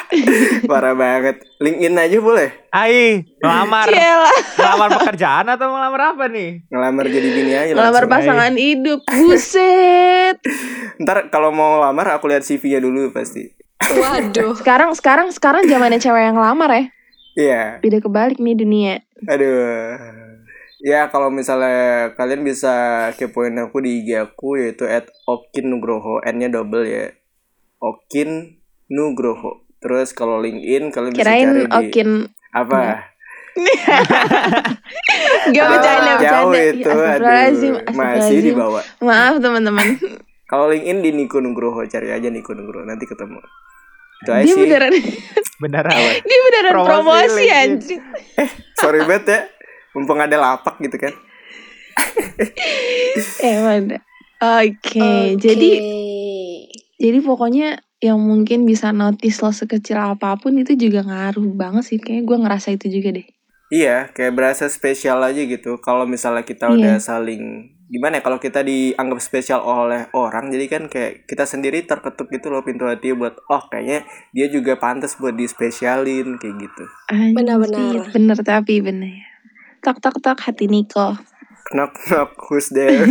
Parah 0.70 0.94
banget. 0.94 1.42
LinkedIn 1.58 1.98
aja 1.98 2.16
boleh. 2.22 2.48
Ai, 2.70 3.26
ngelamar. 3.42 3.90
Cielah, 3.90 4.36
ngelamar 4.54 4.88
pekerjaan 5.02 5.46
atau 5.50 5.66
ngelamar 5.74 6.00
apa 6.14 6.24
nih? 6.30 6.62
Ngelamar 6.70 7.04
jadi 7.10 7.28
bini 7.34 7.52
aja 7.58 7.72
ngelamar 7.74 8.04
pasangan 8.06 8.54
hidup. 8.54 9.02
Buset. 9.02 10.38
Ntar 11.02 11.28
kalau 11.34 11.50
mau 11.50 11.76
ngelamar 11.76 12.16
aku 12.16 12.30
lihat 12.30 12.46
CV-nya 12.46 12.78
dulu 12.78 13.10
pasti. 13.10 13.50
Waduh. 13.82 14.54
Sekarang 14.62 14.94
sekarang 14.94 15.28
sekarang 15.34 15.66
zamannya 15.66 15.98
cewek 15.98 16.22
yang 16.22 16.38
ngelamar 16.38 16.70
ya. 16.70 16.82
Iya. 17.36 17.62
Beda 17.84 17.98
kebalik 18.00 18.38
nih 18.40 18.56
dunia. 18.56 18.94
Aduh. 19.28 20.25
Ya 20.78 21.08
kalau 21.08 21.28
misalnya 21.28 22.12
kalian 22.14 22.42
bisa 22.42 22.74
kepoin 23.14 23.56
aku 23.56 23.80
di 23.80 24.04
IG 24.04 24.12
aku 24.18 24.56
yaitu 24.56 24.84
at 24.84 25.08
Okin 25.24 25.68
Nugroho 25.68 26.20
N-nya 26.20 26.52
double 26.52 26.84
ya. 26.84 27.06
Okin 27.78 28.60
Nugroho. 28.86 29.64
Terus 29.78 30.12
kalau 30.12 30.36
LinkedIn 30.38 30.90
kalian 30.90 31.12
bisa 31.12 31.22
cari 31.22 31.32
Kirain 31.32 31.48
di 31.54 31.64
Okin 31.66 32.08
apa? 32.52 33.08
Gak 35.48 35.56
Ah, 35.56 35.68
bercanda 35.70 36.12
jauh 36.18 36.52
bercanda. 36.52 36.60
itu. 36.60 36.90
Aduh, 36.92 37.94
masih 37.94 38.38
di 38.42 38.52
bawah. 38.52 38.84
Maaf 39.00 39.40
teman-teman. 39.40 39.86
Kalau 40.50 40.68
LinkedIn 40.68 40.98
di 41.00 41.10
Niko 41.10 41.40
Nugroho 41.40 41.82
cari 41.84 42.12
aja 42.12 42.28
Niko 42.28 42.52
Nugroho 42.52 42.84
nanti 42.84 43.02
ketemu. 43.02 43.40
Itu 44.16 44.30
aja 44.30 44.44
Dia 44.44 44.52
sih. 44.52 44.62
beneran 44.62 44.92
Beneran. 45.56 45.96
dia 46.28 46.38
beneran 46.42 46.72
Promosi 46.72 46.92
promosi 46.92 47.44
anjing. 47.48 48.00
Sorry 48.74 49.00
banget 49.02 49.24
ya. 49.26 49.40
Mumpung 49.96 50.20
ada 50.20 50.36
lapak 50.36 50.76
gitu 50.84 51.00
kan. 51.00 51.16
Eh 53.40 53.56
mana? 53.64 53.96
Oke, 54.36 55.00
Oke. 55.00 55.40
jadi 55.40 55.70
jadi 57.00 57.18
pokoknya 57.24 57.80
yang 58.04 58.20
mungkin 58.20 58.68
bisa 58.68 58.92
notice 58.92 59.40
lo 59.40 59.48
sekecil 59.48 59.96
apa 59.96 60.36
pun 60.36 60.52
itu 60.60 60.76
juga 60.76 61.00
ngaruh 61.00 61.56
banget 61.56 61.84
sih. 61.88 61.96
Kayaknya 61.96 62.22
gue 62.28 62.36
ngerasa 62.44 62.68
itu 62.76 62.86
juga 62.92 63.16
deh. 63.16 63.26
Iya, 63.66 64.12
kayak 64.12 64.36
berasa 64.36 64.68
spesial 64.68 65.24
aja 65.24 65.40
gitu. 65.42 65.80
Kalau 65.80 66.04
misalnya 66.04 66.44
kita 66.44 66.68
Iya. 66.70 66.76
udah 66.76 66.94
saling 67.00 67.72
gimana 67.86 68.18
ya 68.18 68.22
kalau 68.26 68.42
kita 68.42 68.66
dianggap 68.66 69.22
spesial 69.22 69.62
oleh 69.62 70.10
orang, 70.10 70.50
jadi 70.50 70.66
kan 70.66 70.82
kayak 70.90 71.22
kita 71.30 71.46
sendiri 71.46 71.86
terketuk 71.86 72.26
gitu 72.34 72.50
loh 72.50 72.66
pintu 72.66 72.82
hati 72.82 73.14
buat 73.14 73.38
oh 73.46 73.62
kayaknya 73.70 74.02
dia 74.34 74.50
juga 74.50 74.74
pantas 74.74 75.14
buat 75.16 75.38
dispesialin 75.38 76.34
kayak 76.36 76.56
gitu. 76.60 76.84
Benar-benar. 77.32 78.10
Bener 78.10 78.38
tapi 78.42 78.82
bener. 78.82 79.35
Tok 79.82 79.98
tok 80.00 80.16
tok 80.22 80.38
hati 80.40 80.68
Niko. 80.70 81.16
Knock 81.74 81.92
knock 82.06 82.32
who's 82.46 82.70
there? 82.70 83.06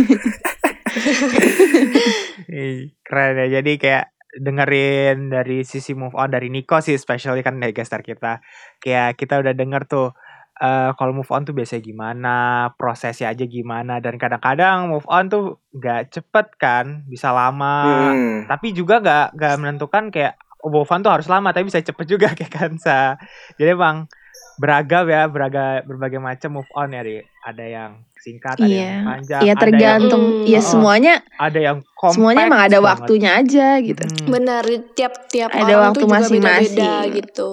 Keren 3.06 3.34
ya. 3.36 3.46
Jadi 3.60 3.72
kayak 3.76 4.16
dengerin 4.36 5.32
dari 5.32 5.64
sisi 5.64 5.96
move 5.96 6.12
on 6.16 6.32
dari 6.32 6.52
Nico 6.52 6.78
sih, 6.80 6.96
especially 6.96 7.40
kan 7.40 7.56
dari 7.60 7.72
gestar 7.72 8.04
kita. 8.04 8.40
Kayak 8.80 9.16
kita 9.16 9.40
udah 9.40 9.52
denger 9.56 9.88
tuh 9.88 10.08
eh 10.56 10.88
kalau 10.96 11.12
move 11.12 11.28
on 11.28 11.44
tuh 11.44 11.52
biasanya 11.52 11.84
gimana, 11.84 12.36
prosesnya 12.80 13.28
aja 13.28 13.44
gimana, 13.44 14.00
dan 14.00 14.16
kadang-kadang 14.16 14.88
move 14.88 15.04
on 15.04 15.28
tuh 15.28 15.60
nggak 15.76 16.16
cepet 16.16 16.46
kan, 16.56 17.04
bisa 17.04 17.28
lama. 17.32 18.08
Hmm. 18.12 18.48
Tapi 18.48 18.72
juga 18.72 19.04
nggak 19.04 19.36
nggak 19.36 19.54
menentukan 19.60 20.04
kayak 20.08 20.40
oh, 20.64 20.72
move 20.72 20.88
on 20.88 21.04
tuh 21.04 21.12
harus 21.12 21.28
lama, 21.28 21.52
tapi 21.52 21.68
bisa 21.68 21.84
cepet 21.84 22.06
juga 22.08 22.32
kayak 22.38 22.52
Kansa. 22.52 23.20
Jadi 23.60 23.68
emang 23.76 24.08
beragam 24.56 25.04
ya, 25.06 25.22
beragam 25.26 25.84
berbagai 25.84 26.18
macam 26.18 26.50
move 26.54 26.70
on 26.72 26.90
ya, 26.90 27.00
Ri. 27.00 27.20
Ada 27.40 27.64
yang 27.64 27.90
singkat, 28.16 28.56
ada 28.56 28.66
yang 28.66 28.74
Iya. 28.74 28.96
panjang, 29.04 29.40
Iya 29.40 29.44
ada 29.44 29.46
yang 29.46 29.58
tergantung. 29.60 30.22
Hmm. 30.24 30.44
Ya 30.44 30.58
Oh. 30.58 30.64
semuanya 30.64 31.14
ada 31.36 31.58
yang 31.58 31.76
kompleks 31.92 32.16
semuanya 32.16 32.42
emang 32.44 32.60
ada 32.60 32.70
banget. 32.74 32.88
waktunya 32.90 33.30
aja 33.32 33.68
gitu. 33.78 34.02
Mm. 34.02 34.28
Benar, 34.28 34.64
tiap-tiap 34.92 35.50
Ada 35.50 35.62
orang 35.62 35.78
waktu 35.86 36.04
masing-masing. 36.04 37.14
gitu. 37.14 37.52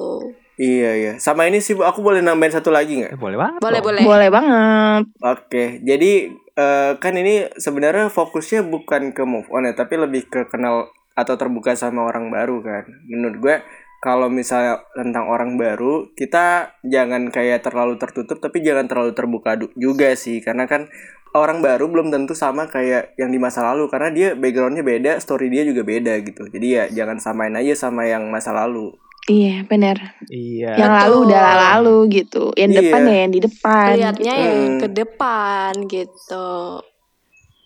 Iya 0.54 0.92
iya. 0.94 1.13
Sama 1.18 1.46
ini 1.46 1.58
sih 1.58 1.74
aku 1.74 2.00
boleh 2.00 2.22
nambahin 2.22 2.54
satu 2.54 2.70
lagi 2.70 3.02
nggak? 3.02 3.13
Eh, 3.13 3.20
boleh 3.20 3.38
banget. 3.38 3.60
Boleh, 3.60 3.80
dong. 3.80 3.88
boleh. 3.89 4.02
Boleh 4.04 4.30
banget. 4.30 5.04
Oke, 5.20 5.63
jadi 5.82 6.12
eh, 6.54 6.92
kan 6.98 7.13
ini 7.13 7.50
sebenarnya 7.54 8.08
fokusnya 8.08 8.62
bukan 8.63 9.10
ke 9.10 9.26
move 9.26 9.50
on 9.50 9.66
ya, 9.66 9.74
tapi 9.74 9.98
lebih 9.98 10.26
ke 10.26 10.46
kenal 10.46 10.86
atau 11.13 11.34
terbuka 11.34 11.74
sama 11.74 12.02
orang 12.04 12.30
baru 12.30 12.62
kan. 12.62 12.86
Menurut 13.04 13.38
gue 13.39 13.56
kalau 14.04 14.28
misalnya 14.28 14.84
tentang 14.92 15.32
orang 15.32 15.56
baru, 15.56 16.12
kita 16.12 16.76
jangan 16.84 17.32
kayak 17.32 17.63
terlalu 17.63 17.96
tertutup, 17.96 18.44
tapi 18.44 18.60
jangan 18.60 18.92
terlalu 18.92 19.16
terbuka 19.16 19.56
juga 19.80 20.12
sih, 20.20 20.44
karena 20.44 20.68
kan 20.68 20.92
orang 21.32 21.63
baru 21.63 21.88
belum 21.88 22.12
tentu 22.12 22.36
sama 22.36 22.68
kayak 22.68 23.16
yang 23.16 23.32
di 23.32 23.39
masa 23.39 23.63
lalu, 23.63 23.88
karena 23.88 24.12
dia 24.12 24.30
backgroundnya 24.36 24.84
beda, 24.84 25.24
story 25.24 25.48
dia 25.48 25.63
juga 25.63 25.88
beda 25.88 26.20
gitu. 26.20 26.52
Jadi 26.52 26.68
ya 26.68 26.84
jangan 26.92 27.24
samain 27.24 27.56
aja 27.56 27.88
sama 27.88 28.04
yang 28.04 28.28
masa 28.28 28.52
lalu. 28.52 28.92
Iya 29.32 29.63
benar. 29.72 30.20
Iya. 30.28 30.76
Yang 30.76 30.94
lalu 31.00 31.16
Betul. 31.16 31.28
udah 31.32 31.48
lalu 31.56 31.98
gitu. 32.12 32.44
Yang 32.60 32.72
Iya. 32.76 32.80
depan 32.84 33.02
ya 33.08 33.16
yang 33.24 33.32
di 33.32 33.39
depan. 33.39 33.88
Lihatnya 33.96 34.34
gitu. 34.36 34.44
yang 34.44 34.60
Hmm. 34.60 34.80
ke 34.84 34.88
depan 34.92 35.72
gitu. 35.88 36.50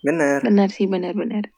Bener. 0.06 0.38
Benar 0.46 0.68
sih 0.70 0.86
benar-benar. 0.86 1.50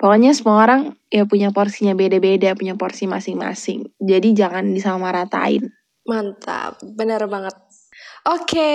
Pokoknya 0.00 0.34
semua 0.34 0.66
orang 0.66 0.98
ya 1.12 1.22
punya 1.28 1.54
porsinya 1.54 1.94
beda-beda, 1.94 2.58
punya 2.58 2.74
porsi 2.74 3.06
masing-masing. 3.06 3.86
Jadi 4.02 4.34
jangan 4.34 4.66
disamaratain. 4.74 5.70
Mantap, 6.02 6.82
bener 6.82 7.22
banget. 7.30 7.54
Oke. 8.26 8.74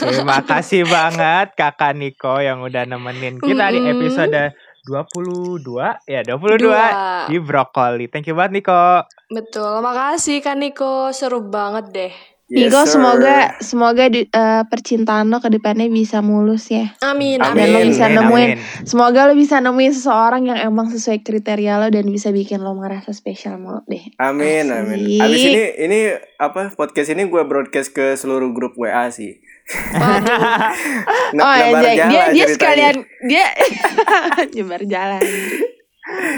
Terima 0.00 0.44
kasih 0.44 0.84
banget 0.84 1.56
Kakak 1.56 1.96
Niko 1.96 2.40
yang 2.40 2.60
udah 2.60 2.84
nemenin 2.84 3.40
kita 3.40 3.72
di 3.72 3.80
Mm-mm. 3.80 3.92
episode 4.00 4.52
22 4.84 5.64
ya 6.10 6.20
22 6.26 6.60
Dua. 6.60 6.84
di 7.30 7.36
Brokoli. 7.40 8.08
Thank 8.12 8.28
you 8.28 8.36
banget 8.36 8.60
Niko. 8.60 9.04
Betul, 9.32 9.80
makasih 9.80 10.44
Kak 10.44 10.56
Niko. 10.60 11.08
Seru 11.12 11.40
banget 11.46 11.86
deh. 11.92 12.12
Yes, 12.48 12.68
sir. 12.68 12.98
semoga 12.98 13.36
semoga 13.58 14.04
di- 14.06 14.26
eh, 14.26 14.62
percintaan 14.66 15.28
lo 15.28 15.38
ke 15.38 15.48
depannya 15.48 15.88
bisa 15.88 16.20
mulus 16.20 16.68
ya. 16.68 16.92
Amin, 17.00 17.40
Amin. 17.40 17.56
Dan 17.56 17.66
lo 17.70 17.80
bisa 17.82 18.04
Amin, 18.06 18.16
nemuin 18.18 18.50
amin. 18.52 18.84
Semoga 18.84 19.20
lo 19.24 19.32
bisa 19.32 19.56
nemuin 19.56 19.92
seseorang 19.92 20.42
yang 20.44 20.58
emang 20.60 20.86
sesuai 20.86 21.22
kriteria 21.22 21.78
lo 21.78 21.88
dan 21.88 22.04
bisa 22.04 22.28
bikin 22.28 22.60
lo 22.60 22.76
ngerasa 22.76 23.08
spesial 23.10 23.56
mulu 23.56 23.80
deh. 23.86 24.04
Amin, 24.18 24.68
Asik. 24.68 24.84
amin. 24.84 25.00
Abis 25.18 25.40
ini 25.42 25.62
ini 25.80 25.98
apa 26.36 26.74
podcast 26.74 27.08
ini 27.08 27.24
gue 27.24 27.42
broadcast 27.42 27.88
ke 27.90 28.12
seluruh 28.14 28.52
grup 28.52 28.76
WA 28.76 29.08
sih. 29.08 29.40
Waduh. 29.94 30.36
Ne- 31.32 31.40
oh 31.40 31.54
ya, 31.54 31.66
dia, 31.72 31.80
dia, 31.80 32.04
dia 32.04 32.44
ceritanya. 32.44 32.52
sekalian 32.52 32.96
dia 33.24 33.46
nyebar 34.52 34.82
jalan. 34.84 35.22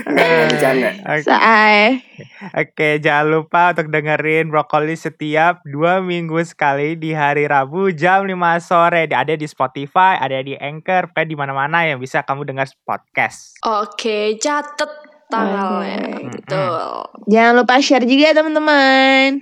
Bercanda. 0.04 0.90
Oke. 1.08 1.24
Say. 1.24 2.04
Oke, 2.52 2.88
jangan 3.00 3.26
lupa 3.32 3.72
untuk 3.72 3.88
dengerin 3.88 4.52
Brokoli 4.52 4.92
setiap 4.92 5.64
dua 5.64 6.04
minggu 6.04 6.36
sekali 6.44 7.00
di 7.00 7.16
hari 7.16 7.48
Rabu 7.48 7.88
jam 7.96 8.28
5 8.28 8.36
sore. 8.60 9.08
Ada 9.08 9.34
di 9.40 9.48
Spotify, 9.48 10.20
ada 10.20 10.36
di 10.44 10.52
Anchor, 10.52 11.10
pokoknya 11.10 11.28
di 11.28 11.36
mana-mana 11.36 11.78
yang 11.88 11.96
bisa 11.96 12.20
kamu 12.20 12.44
dengar 12.44 12.68
podcast. 12.84 13.56
Oke, 13.64 14.36
catet 14.36 14.92
tanggalnya. 15.32 16.28
Oke. 16.28 16.28
Betul. 16.28 16.78
Jangan 17.32 17.52
lupa 17.56 17.80
share 17.80 18.04
juga 18.04 18.36
teman-teman. 18.36 19.40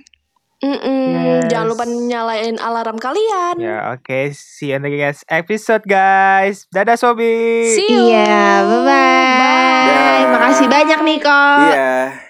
Mm-mm. 0.63 1.43
Yes. 1.43 1.51
Jangan 1.51 1.67
lupa 1.75 1.83
nyalain 1.83 2.55
alarm 2.55 2.95
kalian. 2.95 3.59
Ya, 3.59 3.91
oke. 3.91 4.31
See 4.31 4.71
you 4.71 4.79
in 4.79 4.87
the 4.87 4.95
next 4.95 5.27
episode, 5.27 5.83
guys. 5.83 6.71
Dadah, 6.71 6.95
Sobi. 6.95 7.67
See 7.75 7.91
you. 7.91 8.15
Iya, 8.15 8.63
bye-bye. 8.63 9.62
Dah. 9.87 10.31
Makasih 10.33 10.67
banyak 10.71 10.99
Niko. 11.03 11.43
Iya. 11.69 12.22